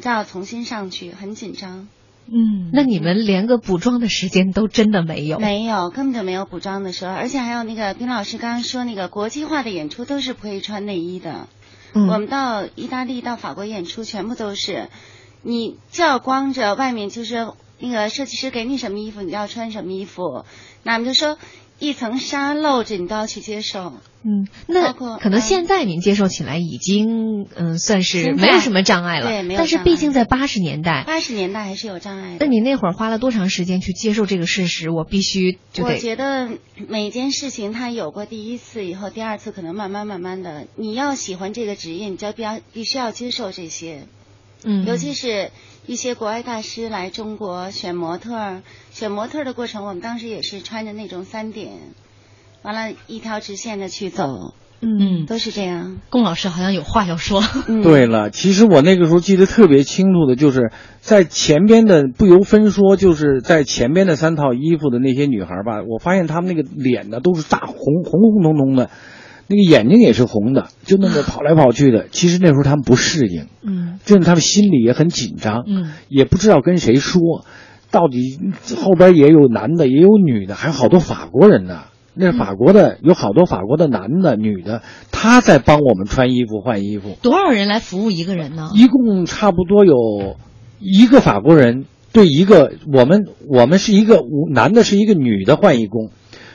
[0.00, 1.88] 就要重新上去，很紧张。
[2.28, 5.40] 嗯，那你们连个补妆的时间都真的没有？
[5.40, 11.48] 没有，根本就没有补妆的时候，而且还有那个冰老师刚刚说那个国际化的演出都是不会穿内衣的。
[11.92, 14.90] 嗯我们到意大利、到法国演出，全部都是，
[15.42, 17.48] 你就要光着，外面就是
[17.82, 20.44] 那个设计师给你什么衣服，你就要穿什么衣服。
[20.84, 21.36] 那我们就说
[21.80, 23.94] 一层纱露着，你都要去接受。
[24.24, 32.46] 嗯，那可能嗯现在您接受起来已经嗯算是没有什么障碍了，对没有但是毕竟在八十年代，八十年代还是有障碍的。
[32.46, 34.90] 那你那会儿花了多长时间去接受这个事实？
[34.90, 36.50] 我必须就我觉得
[36.88, 44.06] 每件事情它有过第一次以后，第二次可能慢慢慢慢的，你要喜欢这个职业，你就要必要必须要接受这些，
[44.62, 45.50] 嗯，尤其是
[45.86, 51.72] 一些国外大师来中国选模特儿，选模特儿的过程，我们当时也是穿着那种三点，
[52.62, 55.98] 完了一条直线的去走，嗯都是这样。
[56.08, 57.42] 龚老师好像有话要说。
[57.66, 68.90] 嗯， 对了，其实我那个时候记得特别清楚的，就是在前边的不由分说，就是在前边的三套衣服的那些女孩吧，我发现她们那个脸呢都是大红红红彤彤的，
[69.52, 72.06] 那个眼睛也是红的，就那么跑来跑去的。
[72.10, 77.44] 其实那时候他们不适应，嗯真的他们心里也很紧张，嗯，也不知道跟谁说，
[77.90, 78.38] 到底
[78.76, 81.82] 后边也有男的，也有女的，还有好多法国人呢。
[82.14, 87.16] 那是法国的，有好多法国的男的、女的，他在帮我们穿衣服、换衣服。
[87.22, 88.68] 多少人来服务一个人呢？
[88.74, 90.36] 一共差不多有
[90.78, 94.20] 一个法国人对一个我们我们是一个
[94.52, 96.10] 男的是一个女的换衣工，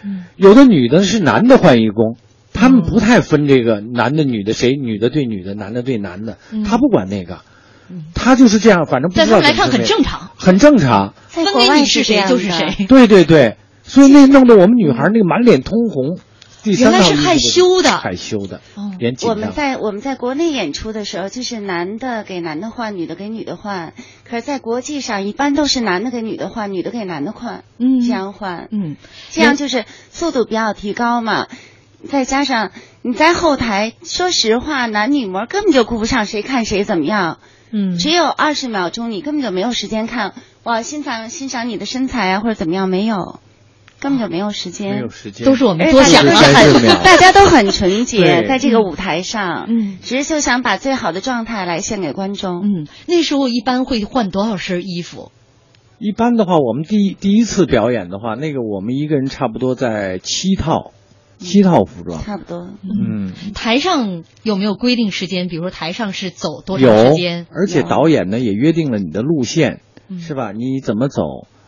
[0.05, 2.17] 嗯有的女的是男的换衣工，
[2.58, 7.39] 他他们不太分这个男的女的谁，女的对女的，男的对男的，嗯他不管那个，
[8.13, 11.13] 他就是这样，反正不知道在他们来看很正常，很正常。
[11.28, 12.86] 分在国外给你是谁就是谁。
[12.89, 16.20] 对对对，所以那弄得我们女孩那个满脸通红。
[16.63, 18.91] 第三原来是害羞的害羞的哦，
[19.26, 19.52] 我们。
[19.54, 23.93] 在我们在国内演出的时候，就是男的给男的换，女的给女的换。
[24.28, 28.98] 可是，在国际上一般都是男的给女的换，女的给男的换，嗯这样换，嗯，
[29.30, 31.48] 这样就是速度比较提高嘛。
[32.05, 37.39] 再加上你在后台，说实话，男女模根本就顾不上谁看谁怎么样，
[37.71, 40.33] 嗯，只有二十秒钟，你根本就没有时间看
[40.63, 43.39] 哇欣赏欣赏你的身材啊或者怎么样，没有，
[43.99, 46.95] 根本就没有时间，没有时间，都是我们多想大家都是了30秒。
[46.95, 49.97] 很，大家都很纯洁，在这个舞台上，嗯。
[50.01, 52.62] 只是就想把最好的状态来献给观众。
[52.62, 55.31] 嗯，那时候一般会换多少身衣服？
[55.97, 60.91] 一般的话，我们第一第一次表演的话，那个我们一个人差不多在七套，
[61.38, 62.21] 七套服装。
[62.21, 65.47] 差不多，嗯，台上有没有规定时间？
[65.47, 70.52] 比如说台上是走多长时间？，而且导演呢也约定了你的路线，嗯是吧？
[70.52, 71.21] 你怎么走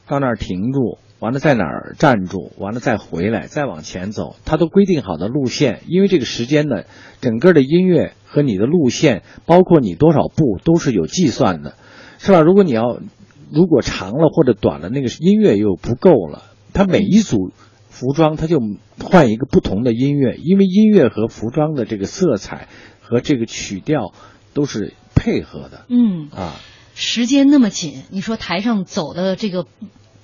[0.08, 5.82] 到那儿停住，完了在哪儿站住，完了再回来，再往前走，他都规定好的路线。
[5.88, 6.84] 因为这个时间呢，
[7.21, 11.75] 整个的音乐和你的路线，包括你多少步，都是有计算的，
[12.17, 12.41] 是吧？
[12.41, 12.99] 如果你要
[13.51, 17.51] 如果长了或者短了，那个音乐又不够了，它每一组。
[17.99, 18.59] 服装它就
[19.03, 22.69] 换一个不同的音乐，因为音乐和服装的这个色彩
[23.01, 24.13] 和这个曲调
[24.53, 26.55] 都是配合的嗯，啊。
[26.95, 29.65] 时间那么紧，你说台上走的这个。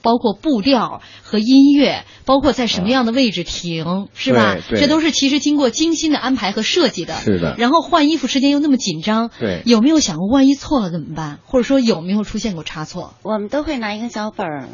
[0.05, 4.55] 包括步调和音乐，包括在什么样的位置停，是吧？
[4.69, 7.15] 这都是其实经过精心的安排和设计的。
[7.15, 11.39] 是的然后换衣服时间又那么紧张，对有没有想过万一错了怎么办？
[11.45, 13.15] 或者说有没有出现过差错？
[13.23, 14.69] 我们都会拿一个小本儿。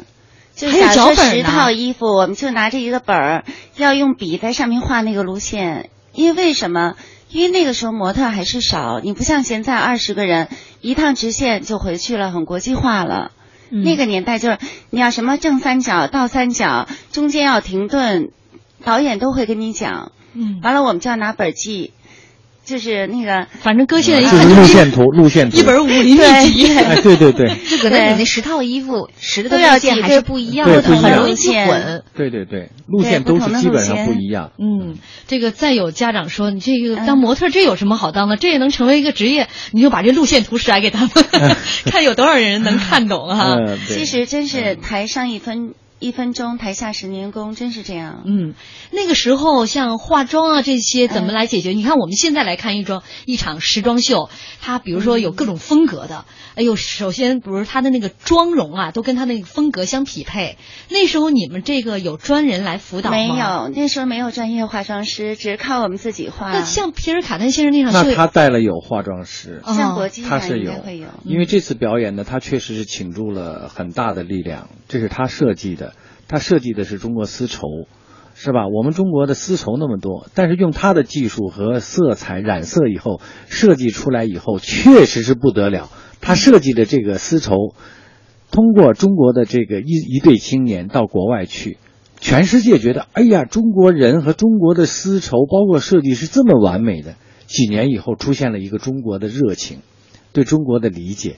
[0.54, 3.44] 就假设十套衣服，我们就拿着一个本儿，
[3.76, 5.90] 要用笔在上面画那个路线。
[6.12, 6.94] 因为为什么？
[7.30, 10.48] 因为那个时候模特还是少，你不像现在二十个人
[10.82, 13.32] 一趟直线就回去了，很国际化了。
[13.70, 14.58] 嗯那个年代就是
[14.90, 18.30] 你要什么正三角、倒三角，中间要停顿，
[18.84, 20.12] 导演都会跟你讲。
[20.34, 21.94] 嗯，完了，我们就要拿本儿记，
[22.64, 25.58] 就是那个反正搁现在一就是看就是路线图，路线图。
[25.58, 26.78] 一本武林秘籍。
[26.78, 32.02] 哎，对对对，就可能你那十套衣服十个都要路线还是不一样的，对不一样很容易记混。
[32.14, 34.52] 对对对，路线都是基本上不一样。
[34.58, 34.96] 嗯，
[35.26, 38.36] 这个再有家长说你这个嗯当模特这有什么好当的？
[38.36, 43.56] 这也能成为一个职业，你就把这路线图甩给他们， 看有多少人能看懂哈。
[43.88, 48.24] 其实真是台上一分一分钟，台下十年功，真是这样。
[48.26, 48.54] 嗯，
[48.90, 51.70] 那个时候像化妆啊这些怎么来解决？
[51.70, 54.28] 你看我们现在来看一桩一场时装秀，
[54.60, 56.24] 它比如说有各种风格的，
[56.56, 60.58] 哎呦，首先比如它的那个妆容啊，都跟它那个风格相匹配。
[60.90, 63.16] 那时候你们这个有专人来辅导吗？
[63.16, 63.28] 没。
[63.28, 66.52] 有，那时候没有专业化妆师，只是靠我们自己化。
[66.52, 71.06] 那像皮尔卡丹先生那场秀，那他带了有化妆师，哦像国际上他是有应该会有。
[71.24, 75.94] 因为这次表演呢，他确实是倾注了很大的力量，这是他设计的，
[76.28, 77.66] 他设计的是中国丝绸，
[78.34, 78.68] 是吧？
[78.68, 85.88] 我们中国的丝绸那么多，但是用他的技术和色彩染色以后，设计出来以后，确实是不得了。
[86.20, 87.74] 他设计的这个丝绸，
[88.50, 91.78] 通过中国的这个一一对青年到国外去，
[92.20, 97.14] 全世界觉得，哎呀，中国人和中国的丝绸，包括设计是这么完美的。
[97.46, 99.78] 几年以后，出现了一个中国的热情，
[100.34, 101.36] 对中国的理解。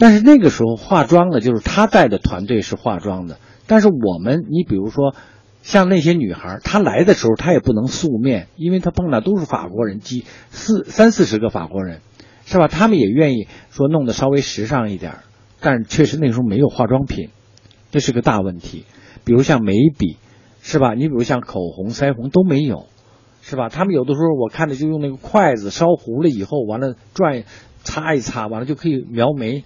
[0.00, 5.14] 但是那个时候化妆的，就是他带的团队是化妆的，但是我们，你比如说，
[5.62, 12.00] 像那些女孩，她来的时候她也不能素面，因为她碰到都是法国人，几四三四十个法国人，
[12.46, 12.66] 是吧？
[12.66, 15.18] 他们也愿意说弄得稍微时尚一点，
[15.60, 17.28] 但是确实那时候没有化妆品，
[17.90, 18.86] 这是个大问题。
[19.24, 20.16] 比如像眉笔，
[20.62, 20.94] 是吧？
[20.94, 22.86] 你比如像口红、腮红都没有，
[23.42, 23.68] 是吧？
[23.68, 27.44] 他们有的时候我看着就用那个筷子烧糊了以后，完了转
[27.84, 29.62] 擦一擦，完了就可以描眉。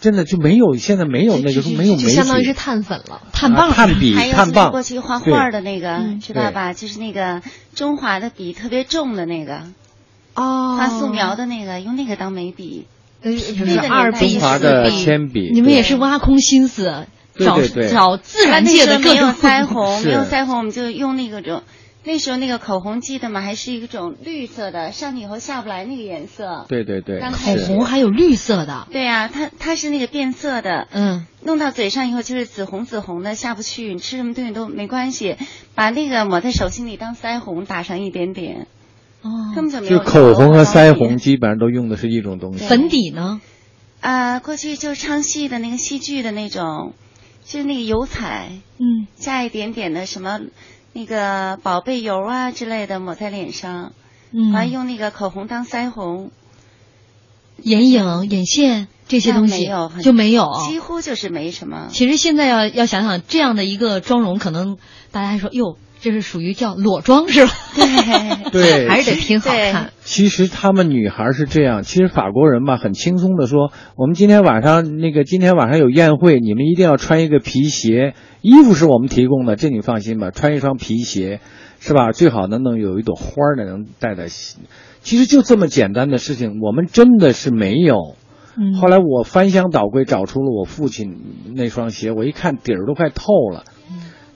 [0.00, 3.22] 真的就没有，现在没有那个没有就相当于是碳粉了。
[3.32, 6.72] 碳棒碳笔、还有现在炭棒，过去画画的那个，嗯知道吧？
[6.72, 7.42] 就是那个
[7.74, 9.62] 中华的笔特别重的那个，
[10.34, 12.86] 哦画素描的那个，用那个当眉笔。
[13.20, 15.04] 呃，就是那个二笔、中华的四笔。
[15.04, 21.62] 铅笔，你们也是挖空心思找对对对找自然界的各种腮红， 没有腮红，我们就用那个种。
[22.04, 23.40] 那时候那个口红记得吗？
[23.42, 26.64] 还是一种绿色的，上去以后下不来那个颜色。
[26.68, 33.92] 对对对，刚口红还有绿色的，对呀、它它是那个变色的，嗯，弄到嘴上以后就是紫红紫红的，下不去。
[33.92, 35.36] 你吃什么东西都没关系，
[35.74, 38.68] 把那个抹在手心里当腮红，打上一点点，
[39.22, 42.64] 哦，根本就没有就口红和腮红基本上都用的是一种东西。
[42.64, 43.40] 粉底呢？
[44.00, 46.94] 啊、过去就是唱戏的那个戏剧的那种，
[47.44, 50.40] 就是那个油彩，嗯，加一点点的什么
[50.92, 53.92] 那个宝贝油啊之类的抹在脸上，
[54.32, 56.30] 嗯，完、用那个口红当腮红，
[57.62, 60.50] 眼影、眼线这些东西没有就没有。
[60.68, 61.88] 几乎就是没什么。
[61.90, 64.78] 其实现在要要想想这样的一个妆容，可能
[65.12, 67.52] 大家还说哟，这是属于叫裸妆是吧？
[68.50, 69.92] 对， 对，还是得拼好看。
[70.04, 81.40] 其实他们女孩是这样，其实法国人吧很轻松的说，我们今天晚上那个今天晚上有宴会，你们一定要穿一个皮鞋，衣服是我们提供的，这你放心吧，穿一双皮鞋，
[81.80, 82.12] 是吧？
[82.12, 84.62] 最好能能有一朵花儿呢，能戴在心。
[85.00, 88.16] 其实就这么简单的事情，我们真的是没有。
[88.60, 91.16] 嗯后来我翻箱倒柜找出了我父亲
[91.54, 93.64] 那双鞋，我一看底儿都快透了。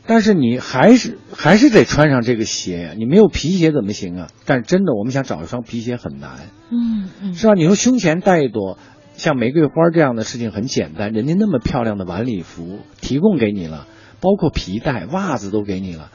[0.06, 4.28] 但是你还是还是得穿上这个鞋呀，你没有皮鞋怎么行啊？
[4.44, 6.30] 但是真的，我们想找一双皮鞋很难，
[6.70, 7.54] 嗯嗯，是吧？
[7.54, 8.78] 你说胸前戴一朵
[9.16, 13.86] 像玫瑰花这样的事情很简单，人家那么漂亮的晚礼服提供给你了，
[14.20, 16.10] 包括皮带、袜子都给你了，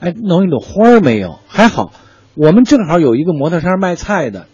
[0.00, 1.38] 哎，弄一朵花儿没有？
[1.48, 1.92] 还好，
[2.34, 4.46] 我们正好有一个模特商卖菜的，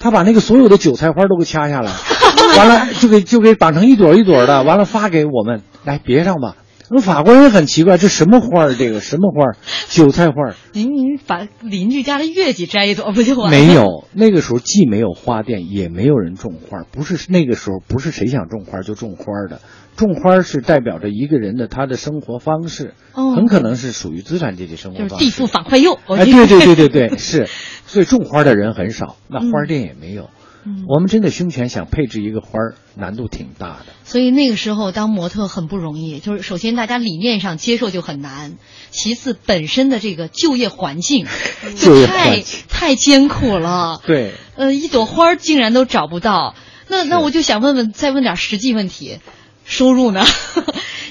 [0.00, 1.92] 他把那个所有的韭菜花都给掐下来，
[2.58, 6.56] 完了就给就给绑成一朵一朵的，完了发给我们，来别上吧。
[6.90, 8.74] 那法国人很奇怪，这什么花儿？
[8.74, 9.56] 这个什么花儿？
[9.88, 13.58] 韭菜花儿您您把邻居家的月季摘一朵不就完了？
[13.58, 14.06] 没有。
[14.12, 19.60] 那个时候既没有花店，也没有人种花，不是那个时候不是谁想种花就种花的。
[19.96, 25.14] 种花是代表着一个人的他的生活方式，哦很可能是属于资产阶级生活方式。
[25.14, 25.98] 就是地富反快右。
[26.06, 27.46] 我哎，对对对对对，是，
[27.86, 30.24] 所以种花的人很少，那花店也没有。
[30.24, 30.28] 嗯
[30.88, 33.86] 我们真的胸前想配置一个花儿，难度挺大的。
[34.04, 38.56] 所以那个时候当模特很不容易，就是首先大家理念上接受就很难，
[38.90, 41.26] 其次本身的这个就业环境
[41.78, 44.00] 就太境太艰苦了。
[44.06, 46.54] 对，呃，一朵花儿竟然都找不到，
[46.88, 49.18] 那那我就想问问，再问点实际问题，
[49.64, 50.24] 收入呢？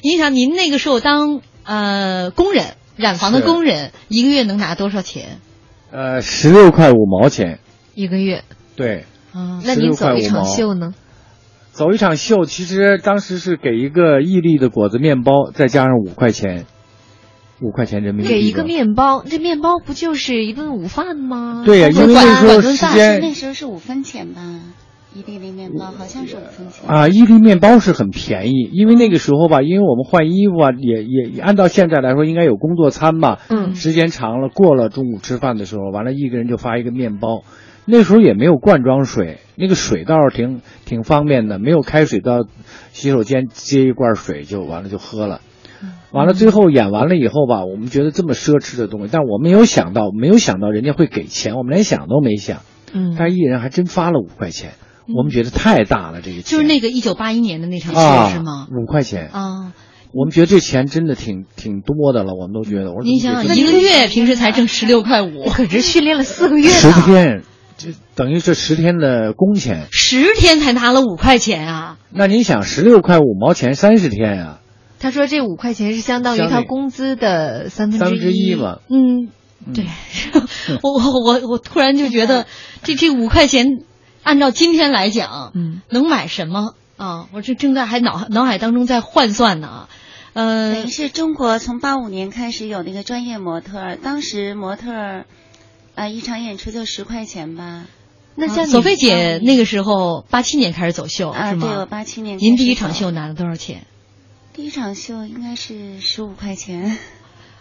[0.03, 5.39] 您想，您那个时候当呃工人，染房的工人，一个月能拿多少钱？
[5.91, 7.59] 呃，十六块五毛钱，
[7.93, 8.43] 一个月。
[8.75, 10.93] 对，啊，那您走一场秀呢？
[11.71, 16.65] 走一场秀，其实当时是给一个伊利的果子面包，再加上五块钱，
[17.61, 18.29] 五块钱人民币。
[18.29, 21.63] 给一个面包，这面包不就是一顿午饭吗？
[21.65, 24.41] 对呀、中因为那时候时间那时候是五分钱吧，
[25.13, 26.89] 伊利的面包好像是五分钱。
[26.89, 37.43] 啊，伊利面包是很便宜，因为那个时候吧，因为我们换衣服啊，也也也按照现在来说应该有工作餐吧，嗯时间长了，过了中午吃饭的时候，完了一个人就发一个面包。
[37.85, 42.45] 那时候也没有罐装水，那个水倒是挺挺方便的，没有开水到
[42.91, 45.41] 洗手间接一罐水就完了就喝了。
[46.11, 52.61] 完了，最后演完了以后吧，我们觉得这么奢侈的东西，但我没有想到，没有想到人家会给钱，我们连想都没想。
[52.93, 54.71] 嗯，但是艺人还真发了五块钱，
[55.13, 58.67] 我们觉得太大了，这个钱就是那个一九八一年的那场戏、啊是吗？
[58.71, 59.73] 五块钱，啊，
[60.13, 62.93] 我们觉得这钱真的挺挺多的了，我们都觉得。
[62.93, 66.89] 我说您想一个月平时才挣十六块五，可是 训练了四个月十。
[67.01, 67.43] 天，
[67.77, 69.87] 这等于这十天的工钱。
[69.91, 71.97] 十天才拿了五块钱啊！
[72.09, 74.59] 那你想，十六块五毛钱三十天啊、
[74.99, 78.79] 他说这五块钱是相当于他工资的三分三分之一一嘛。
[78.89, 79.29] 嗯，
[79.65, 79.85] 嗯对，
[80.81, 82.45] 我我我我突然就觉得，
[82.83, 83.67] 这这五块钱，
[84.23, 87.27] 按照今天来讲，嗯，能买什么啊？
[87.33, 89.87] 我这正在还脑脑海当中在换算呢，
[90.33, 95.25] 呃等于，是中国从八五年开始有那个专业模特，当时模特
[95.95, 97.85] 儿，啊、一场演出就十块钱吧。
[98.35, 101.85] 那像索菲姐那个时候八七年开始走秀啊，是对，我？
[101.85, 102.37] 八七年。
[102.37, 103.85] 您第一场秀，拿了多少钱？
[104.53, 106.97] 第一场秀应该是十五块钱。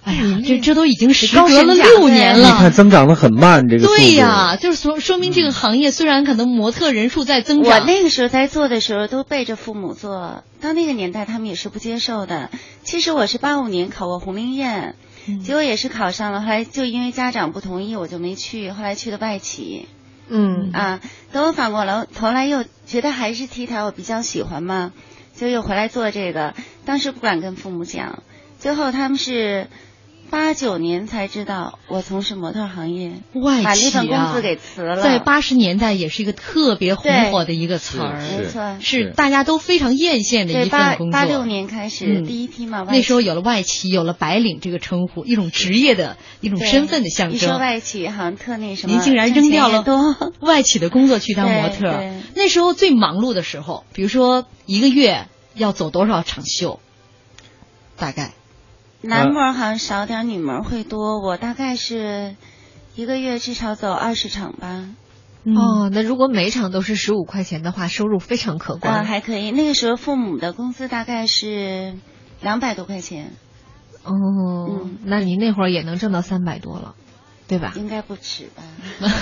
[0.03, 2.71] 哎呀，这这都已经时高隔了六年了你看。
[2.71, 12.51] 增长的很慢，这个速度对呀，就是说说明这个行业虽然可能模特人数在增长我，那个时候在做的时候都背着父母做，到那个年代他们也是不接受的。
[12.83, 14.95] 其实我是八五年考过红菱宴，
[15.27, 19.89] 嗯结果也是考上了，后来就因为家长不同意，我就没去，后来去的外企。
[20.29, 21.01] 嗯啊，
[21.33, 24.93] 等我反过来头来又觉得还是 T 台我比较喜欢嘛，
[25.37, 26.55] 就又回来做这个。
[26.87, 28.23] 当时不敢跟父母讲，
[28.59, 29.69] 最后他们是
[30.35, 35.01] 八九年才知道我从事模特行业，外企把那份工资，给辞了。
[35.01, 41.13] 在八十年代也是一个特别红火的一个词儿，没错，是是大家都非常艳羡的一份工作。
[41.13, 47.37] 八六年开始、嗯第一批嘛，那时候有了外企，有了白领这个称呼，一种职业的一种身份的象征。
[47.37, 47.57] 你说。
[47.59, 49.85] 外企好像特那什么，您竟然扔掉了
[50.41, 52.03] 外企的工作去当模特
[52.35, 56.81] 那时候最忙碌的时候，比如说一个月要走多少场秀，
[57.97, 58.33] 大概
[59.09, 61.21] 男模好像少点，女模会多。
[61.21, 62.37] 我大概是
[62.95, 64.89] 一个月至少走二十场吧。
[65.47, 69.05] 嗯哦，那如果每场都是十五块钱的话，收入非常可啊，观。
[69.05, 69.51] 还可以。
[69.51, 71.95] 那个时候父母的工资大概是
[72.41, 73.33] 两百多块钱。
[74.05, 76.95] 哦嗯，那你那会儿也能挣到三百多了，
[77.47, 77.73] 对吧？
[77.77, 78.63] 应该不止吧？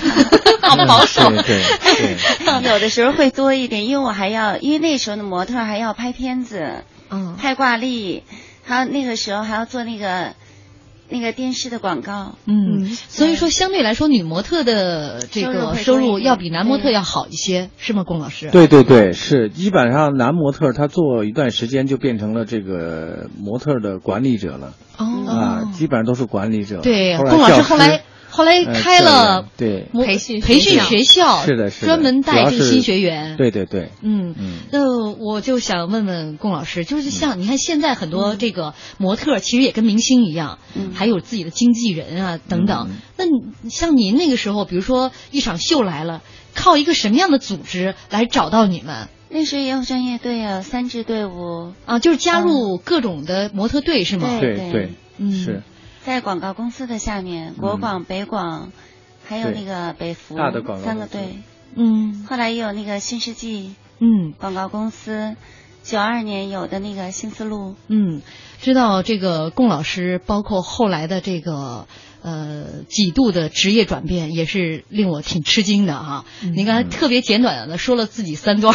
[0.63, 1.29] 好保守。
[1.29, 2.15] 对对
[2.61, 8.23] 对， 有的时候会多一点，因为我还要，因为那时候的模特还要拍片子、嗯，拍挂历，
[8.63, 10.33] 还有那个时候还要做那个
[11.09, 12.35] 那个电视的广告。
[12.45, 26.79] 嗯，嗯所以说相对来说，女模特的这个收入要比男模特要好一些，是吗，龚老师？，对对对，是基本上男模特他做一段时间就变成了这个模特的管理者了、哦，啊，基本上都是管理者。
[26.81, 28.01] 对，龚老师后来
[28.33, 34.33] 后来呃开了对培训培训学校，是的是的专门带这新学员。，对对对，嗯。
[34.39, 42.87] 嗯，那我就想问问龚老师，就是像你看现在很多这个模特，其实也跟明星一样，嗯还有自己的经纪人啊等等。
[42.89, 46.23] 嗯那你像您那个时候，比如说一场秀来了，
[46.55, 51.99] 靠一个什么样的组织来找到你们那时候也有专业队啊，三支队伍，啊？
[51.99, 54.39] 就是加入各种的模特队是吗？
[54.39, 55.63] 对对对，嗯是
[56.05, 58.71] 在广告公司的下面，国广、北广，
[59.25, 61.39] 还有那个北服大的广告三个队。
[61.75, 62.25] 嗯。
[62.29, 64.33] 后来也有那个新世纪嗯。
[64.37, 65.35] 广告公司，
[65.81, 68.21] 九二年有的那个新思路，嗯，
[68.61, 71.87] 知道这个龚老师，包括后来的这个。
[72.23, 76.53] 呃，几度的职业转变也是令我挺吃惊的哈、嗯。
[76.55, 78.73] 您刚才特别简短的说了自己三段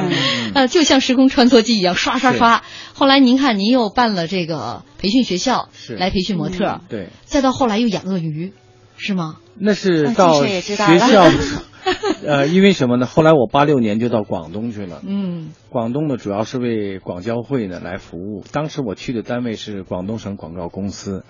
[0.54, 2.62] 呃，就像时空穿梭机一样，刷刷刷。
[2.94, 5.96] 后来您看，您又办了这个培训学校，是。
[5.96, 8.52] 来培训模特儿，对，再到后来又养鳄鱼，
[8.96, 9.38] 是吗？
[9.58, 11.30] 那是啊到学校，
[12.24, 13.06] 呃，因为什么呢？
[13.06, 15.02] 后来我八六年就到广东去了。
[15.06, 15.50] 嗯。
[15.68, 18.44] 广东呢，主要是为广交会呢来服务。
[18.52, 21.24] 当时我去的单位是广东省广告公司，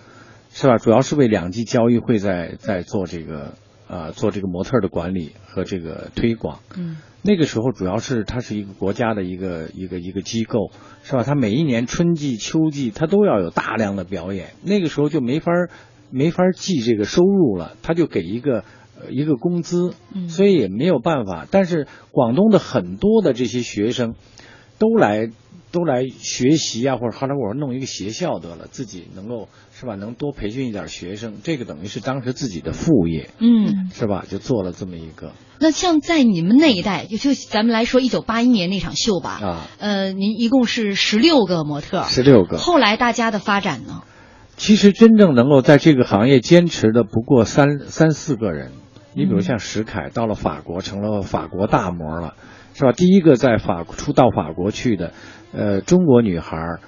[0.54, 0.78] 是吧？
[0.78, 3.54] 主要是为两季交易会在在做这个
[3.88, 6.60] 呃做这个模特的管理和这个推广。
[6.76, 6.96] 嗯
[7.26, 10.70] 那个时候主要是它是一个国家的一个一个一个机构，
[11.04, 11.22] 是吧？
[11.24, 15.70] 它每一年春季、秋季它都要有大量的表演，那个时候就没法儿
[16.10, 18.62] 没法儿计这个收入了，他就给一个
[19.00, 21.46] 呃一个工资，嗯所以也没有办法。
[21.50, 24.14] 但是广东的很多的这些学生
[24.78, 25.30] 都来
[25.74, 29.96] 都来学习啊，或者后来我说弄一个学校得了，自己能够是吧？
[29.96, 33.90] 能多培训一点学生，这个等于是当时自己的副业，嗯。
[33.92, 34.24] 是吧？
[34.28, 42.56] 就做了这么一个那像在你们那一代，就就咱们来说，一九八一年那场秀吧，啊，呃，您一共是十六个模特，十六个。
[42.58, 44.02] 后来大家的发展呢？
[44.56, 48.70] 其实真正能够在这个行业坚持的不过三三四个人。
[49.16, 52.34] 你比如像石凯，到了法国成了法国大模了，
[52.74, 52.92] 是吧？
[52.92, 55.12] 第一个在法出到法国去的，
[55.54, 56.80] 呃，中国女孩儿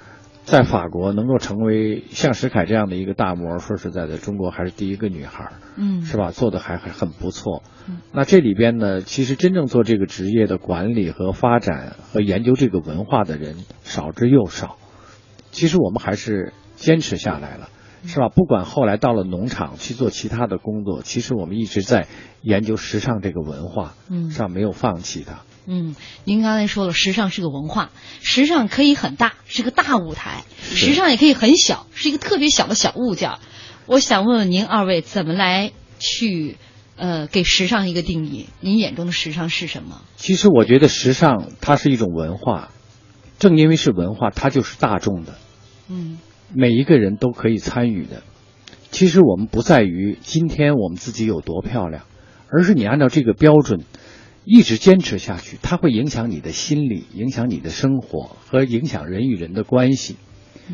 [0.43, 6.31] 在法国能够成为像石凯这样的一个大模，说实在的，中国还是第一个女孩儿，嗯，是吧？
[6.31, 7.97] 做的还还很不错嗯。
[8.13, 14.77] 那这里边呢，其实真正做这个职业的管理和发展和研究这个文化的人少之又少。
[15.51, 17.69] 其实我们还是坚持下来了，
[18.05, 18.29] 是吧？
[18.29, 22.07] 不管后来到了农场去做其他的工作，其实我们一直在
[22.41, 24.47] 研究时尚这个文化，嗯是吧？
[24.47, 25.39] 没有放弃它。
[25.69, 27.91] 嗯，您刚才说了，时尚是个文化，
[28.21, 33.31] 时尚可以很大，是个大舞台；时尚也可以很小，是一个特别小的小物件。
[33.85, 36.55] 我想问问您二位，怎么来去
[36.95, 38.47] 呃给时尚一个定义？
[38.61, 40.01] 您眼中的时尚是什么？
[40.15, 42.69] 其实我觉得时尚它是一种文化，
[43.37, 45.35] 正因为是文化，它就是大众的，
[45.89, 46.17] 嗯
[46.53, 48.23] 每一个人都可以参与的。
[48.89, 52.05] 其实我们不在于今天我们自己有多漂亮，
[52.49, 53.83] 而是你按照这个标准
[54.49, 60.15] 一直坚持下去，它会影响你的心理，影响你的生活和影响人与人的关系。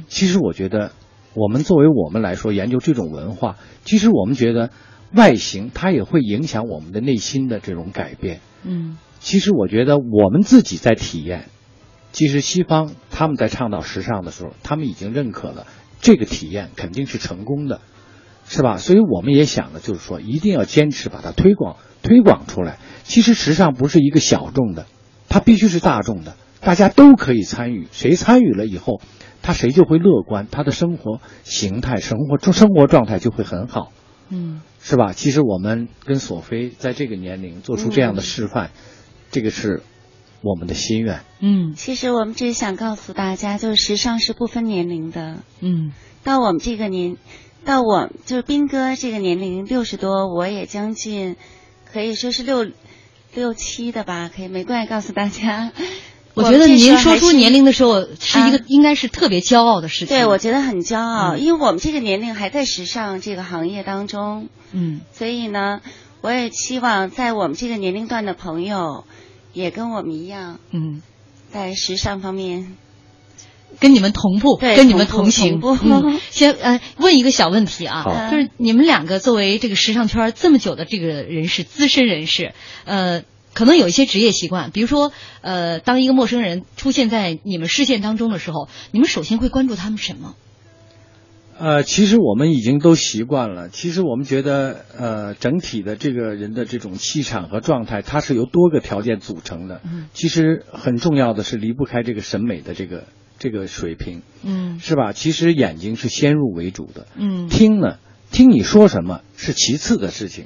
[0.07, 0.91] 其实我觉得，
[1.33, 4.69] 我们作为我们来说研究这种文化，其实我们觉得
[5.11, 8.41] 外形它也会影响我们的内心的这种改变。
[8.63, 11.45] 嗯其实我觉得我们自己在体验，
[12.11, 15.65] 其实西方他们在倡导时尚的时候，他们已经认可了
[15.99, 17.81] 这个体验肯定是成功的，
[18.47, 18.77] 是吧？
[18.77, 22.77] 所以我们也想的就是说，一定要坚持把它推广推广出来。
[23.03, 24.85] 其实时尚不是一个小众的，
[25.29, 27.87] 它必须是大众的，大家都可以参与。
[27.91, 29.01] 谁参与了以后，
[29.41, 33.91] 他谁就会乐观，他的生活形态、生活生活状态就会很好。
[34.29, 35.13] 嗯是吧？
[35.13, 38.71] 其实我们跟索菲在这个年龄做出这样的示范，
[39.31, 39.81] 这个是
[40.41, 41.21] 我们的心愿。
[41.39, 45.43] 嗯其实我们只是想告诉大家，就是时尚是不分年龄的。
[45.61, 45.91] 嗯
[46.23, 47.17] 到我们这个年，
[47.65, 51.35] 到我就是斌哥这个年龄六十多，我也将近，
[51.91, 52.67] 可以说是六
[53.33, 55.71] 六七的吧，可以没关系告诉大家。
[56.33, 60.07] 我觉得您说出年龄的时候，是一个、啊应该是特别骄傲的事情。
[60.07, 65.81] 对，我觉得很骄傲，嗯因为我们这个年龄还在时尚这个行业当中，嗯所以呢，
[66.21, 69.05] 我也期望在我们这个年龄段的朋友，
[69.53, 71.01] 也跟我们一样，嗯。
[71.51, 72.75] 在时尚方面
[73.79, 75.59] 跟你们同步，对跟你们同行。
[75.59, 82.53] 同步嗯，先呃问一个小问题啊，就是你们两个作为这个时尚圈这么久的这个人士，资深人士，
[82.85, 83.23] 呃。
[83.55, 85.11] 可能有一些职业习惯，比如说，
[85.41, 90.33] 呃，当一个陌生人出现在你们视线当中的时候，你们首先会关注他们什么？
[91.59, 93.69] 呃，其实我们已经都习惯了。
[93.69, 99.81] 其实我们觉得，呃，整体的这个人的这种气场和状态，它是由多个条件组成的。
[99.85, 103.03] 嗯其实很重要的是离不开这个审美的这个
[103.39, 105.11] 这个水平，嗯是吧？
[105.13, 107.97] 其实眼睛是先入为主的，嗯听呢，
[108.31, 110.45] 听你说什么是其次的事情，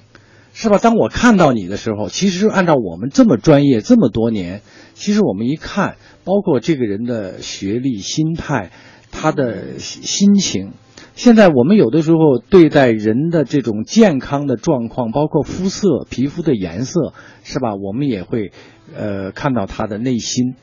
[0.54, 0.78] 是吧？
[0.78, 4.62] 当我看到你的时候，其实按照我们这么专业这么多年，
[4.96, 8.72] 其实我们一看，包括这个人的学历、心态，
[9.12, 10.72] 他的心心情。
[11.16, 17.14] 现在我们有的时候对待人的这种健康的状况，包括肤色、皮肤的颜色，
[17.44, 17.74] 是吧？
[17.74, 18.52] 我们也会，
[18.96, 20.54] 呃，看到他的内心，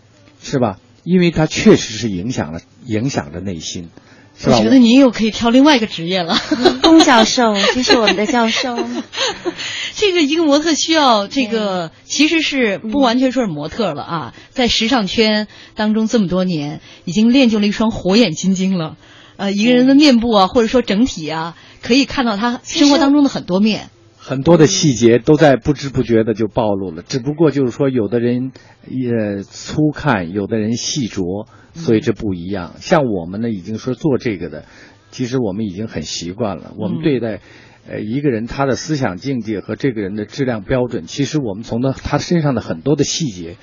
[0.40, 0.78] 是吧？
[1.04, 3.90] 因为他确实是影响了影响着内心，
[4.38, 4.56] 是吧？
[4.56, 6.36] 我觉得您又可以挑另外一个职业了。
[6.82, 8.76] 龚教授， 这是我们的教授。
[9.94, 15.46] 这个一个模特需要这个，其实是不完全说是模特了啊，在时尚圈
[15.76, 18.96] 当中这么多年，已经练就了一双火眼金睛了。
[19.36, 23.90] 呃，一个人的面部啊，或者说整体啊，可以看到他生活当中的很多面。
[24.26, 28.52] 很多的细节都在不知不觉的就暴露了，只不过就是说，有的人
[28.88, 32.72] 也粗看，有的人细琢，所以这不一样。
[32.78, 34.64] 像我们呢，已经说做这个的，
[35.10, 36.72] 其实我们已经很习惯了。
[36.78, 37.40] 我们对待
[37.86, 43.58] 呃一个人他的思想境界和这个人的质量标准，其实我们从他他身上的很多的细节，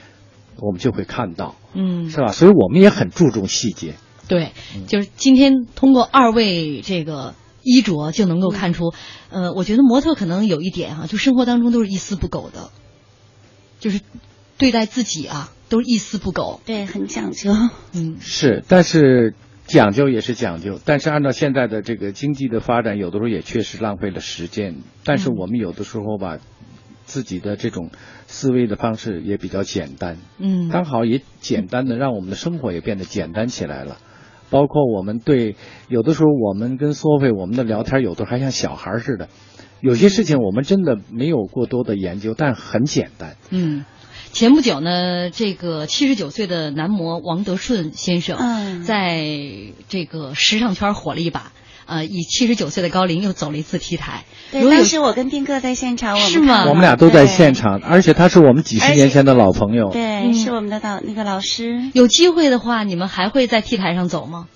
[0.57, 2.27] 我们就会看到，嗯，是吧？
[2.27, 3.95] 所以我们也很注重细节。
[4.27, 4.49] 对，
[4.85, 7.33] 就是今天通过二位这个
[7.63, 8.93] 衣着就能够看出，
[9.29, 12.71] 呃，我觉得模特可能有一点哈、就生活当中都是一丝不苟的，
[13.79, 14.01] 就是
[14.57, 16.61] 对待自己啊都是一丝不苟。
[16.65, 17.51] 对，很讲究。
[17.93, 19.33] 嗯是，但是
[19.65, 24.77] 讲究也是讲究，但是按照现在的这个经济的发展，有的时候也确实浪费了时间。
[25.05, 26.37] 但是嗯我们有的时候吧，
[27.05, 27.89] 自己的这种
[28.27, 33.97] 思维的方式也比较简单，嗯刚好也简单的让我们的生活也变得简单起来了。
[34.51, 35.55] 包括我们对
[35.87, 39.29] 有的时候我们跟索菲我们的聊天，有的还像小孩似的。
[39.79, 43.35] 有些事情我们真的没有过多的研究，但很简单。
[43.49, 43.83] 嗯。
[44.33, 49.25] 前不久呢，这个七十九岁的男模王德顺先生，嗯在
[49.89, 51.51] 这个时尚圈火了一把，
[51.85, 54.23] 呃，以七十九岁的高龄又走了一次 T 台。
[54.51, 59.89] 对，当时我跟斌哥在现场，我们是吗我们俩都在现场，而且他是我们几十年前的老朋友。
[59.91, 61.89] 对，嗯是我们的导那个老师。
[61.93, 64.47] 有机会的话，你们还会在 T 台上走吗？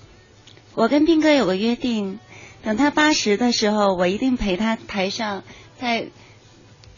[0.75, 2.19] 我跟斌哥有个约定，
[2.63, 5.43] 等他八十的时候，我一定陪他台上
[5.77, 6.07] 再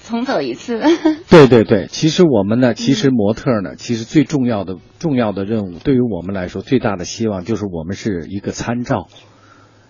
[0.04, 0.82] 重走一次。
[1.30, 9.08] 对对对，其实我们呢，其实模特呢，其实最重要的重要的任务，对于我们来说，最大的希望就是我们是一个参照。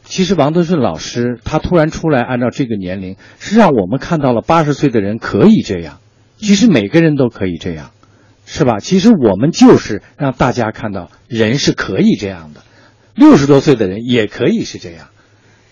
[0.10, 6.00] 其实王德顺老师他突然出来，按照这个年龄，是让我们看到了八十岁的人可以这样，
[6.38, 7.92] 其实每个人都可以这样，
[8.46, 8.80] 是吧？
[8.80, 12.62] 其实我们就是让大家看到人是可以这样的，
[13.16, 15.08] 六十多岁的人也可以是这样。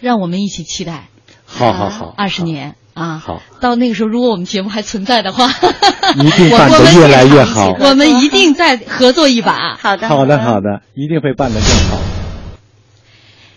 [0.01, 1.05] 让我们一起期待
[1.45, 3.17] 好好好，二十年啊！
[3.17, 5.47] 好，到那个时候，如果我们节目还存在的话，
[6.21, 7.71] 一定办得越来越好。
[7.79, 9.75] 我们一定再合作一把。
[9.77, 12.14] 好的，好的，好的，一定会办得更好。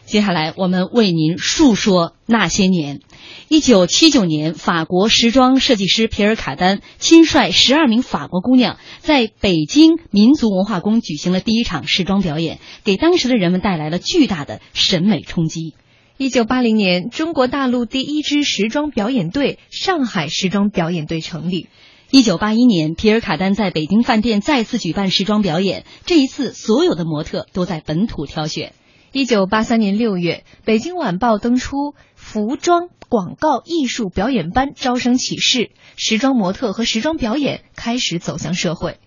[0.08, 3.00] 接下来，我们为您述说那些年。
[3.48, 15.74] 一九七九年，法国时装设计师皮尔卡丹亲率十二名法国姑娘，在北京民族文化宫举行了第一场时装表演，给当时的人们带来了巨大的审美冲击。
[16.16, 21.68] 一九八零年，中国大陆第一支时装表演队——上海时装表演队成立。
[22.10, 28.72] 一九八一年，皮尔卡丹在北京饭店再次举办时装表演，这一次所有的模特都在本土挑选。
[29.10, 38.98] 一九八三年六月，北京晚报登出服装广告艺术表演班招生启事，时装模特和时装表演开始走向社会。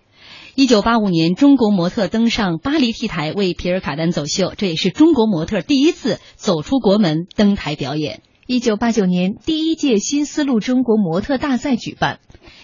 [0.56, 8.22] 一九八五年，中国模特登上巴黎 T 台为皮尔卡丹走秀，这也是中国模特第一次走出国门登台表演。
[8.48, 12.18] 一九八九年，第一届新丝路中国模特大赛举办。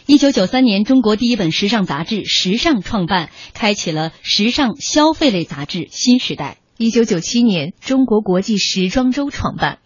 [0.06, 6.58] 一九九三年，中国第一本时尚杂志《时尚》创办，开启了时尚消费类杂志新时代。
[6.80, 9.80] 一九九七年，中国国际时装周创办。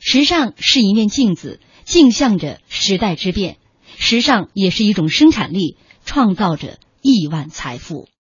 [0.00, 3.54] 时尚是一面镜子，镜像着时代之变；
[3.96, 8.08] 时尚也是一种生产力，创造着亿万财富。